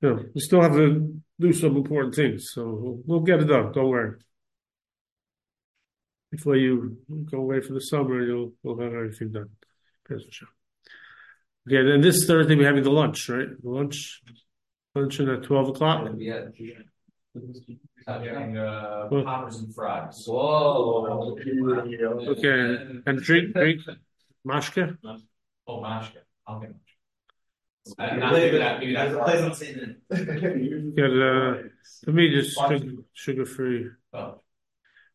yeah, 0.00 0.16
we 0.34 0.40
still 0.40 0.62
have 0.62 0.72
to 0.74 1.20
do 1.38 1.52
some 1.52 1.76
important 1.76 2.14
things, 2.14 2.50
so 2.52 2.64
we'll, 2.64 3.02
we'll 3.04 3.20
get 3.20 3.40
it 3.40 3.46
done. 3.46 3.72
Don't 3.72 3.88
worry. 3.88 4.18
Before 6.32 6.56
you 6.56 6.96
go 7.30 7.38
away 7.38 7.60
for 7.60 7.74
the 7.74 7.80
summer, 7.80 8.22
you'll 8.24 8.52
we'll 8.62 8.78
have 8.78 8.94
everything 8.94 9.32
done. 9.32 9.50
Okay, 10.10 10.22
then 11.68 12.00
this 12.00 12.24
Thursday 12.26 12.56
we're 12.56 12.66
having 12.66 12.82
the 12.82 12.90
lunch, 12.90 13.28
right? 13.28 13.48
The 13.62 13.68
lunch, 13.68 14.22
luncheon 14.94 15.28
at 15.28 15.42
twelve 15.44 15.68
o'clock. 15.68 16.08
Yeah. 16.16 16.46
Having 18.06 18.56
uh, 18.58 19.08
Well- 19.10 19.24
poppers 19.24 19.58
and 19.58 19.74
fries. 19.74 20.24
Whoa. 20.26 21.36
Okay, 22.28 23.02
and 23.06 23.18
drink, 23.20 23.52
drink, 23.54 23.82
mashka. 24.46 24.96
Oh, 25.66 25.80
mashka. 25.80 26.18
I'll 26.46 26.60
get 26.60 26.70
mashka. 26.70 26.78
Uh, 27.98 28.16
not 28.16 28.32
maybe 28.32 28.58
that, 28.58 28.78
maybe 28.80 28.94
that's. 28.94 29.58
Get 30.96 31.10
uh, 31.10 31.68
for 32.04 32.12
me 32.12 32.30
just 32.30 32.56
sugar, 32.58 32.92
sugar 33.12 33.44
free, 33.44 33.86
Oh, 34.12 34.40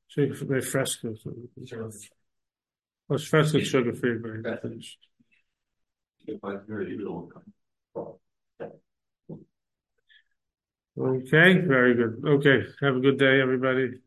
sugar 0.07 0.33
free 0.33 0.61
Fresca. 0.61 1.15
So. 1.21 1.33
sure. 1.65 1.91
Well, 3.07 3.19
Fresca 3.19 3.63
sugar 3.63 3.93
free, 3.93 4.17
but 4.17 4.61
finished. 4.61 4.99
Okay, 10.99 11.59
very 11.59 11.93
good. 11.93 12.23
Okay, 12.25 12.65
have 12.81 12.95
a 12.95 12.99
good 12.99 13.19
day, 13.19 13.39
everybody. 13.39 13.99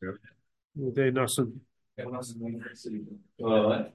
Good 0.00 0.94
day, 0.94 1.10
Nelson. 1.10 1.60
What? 3.36 3.92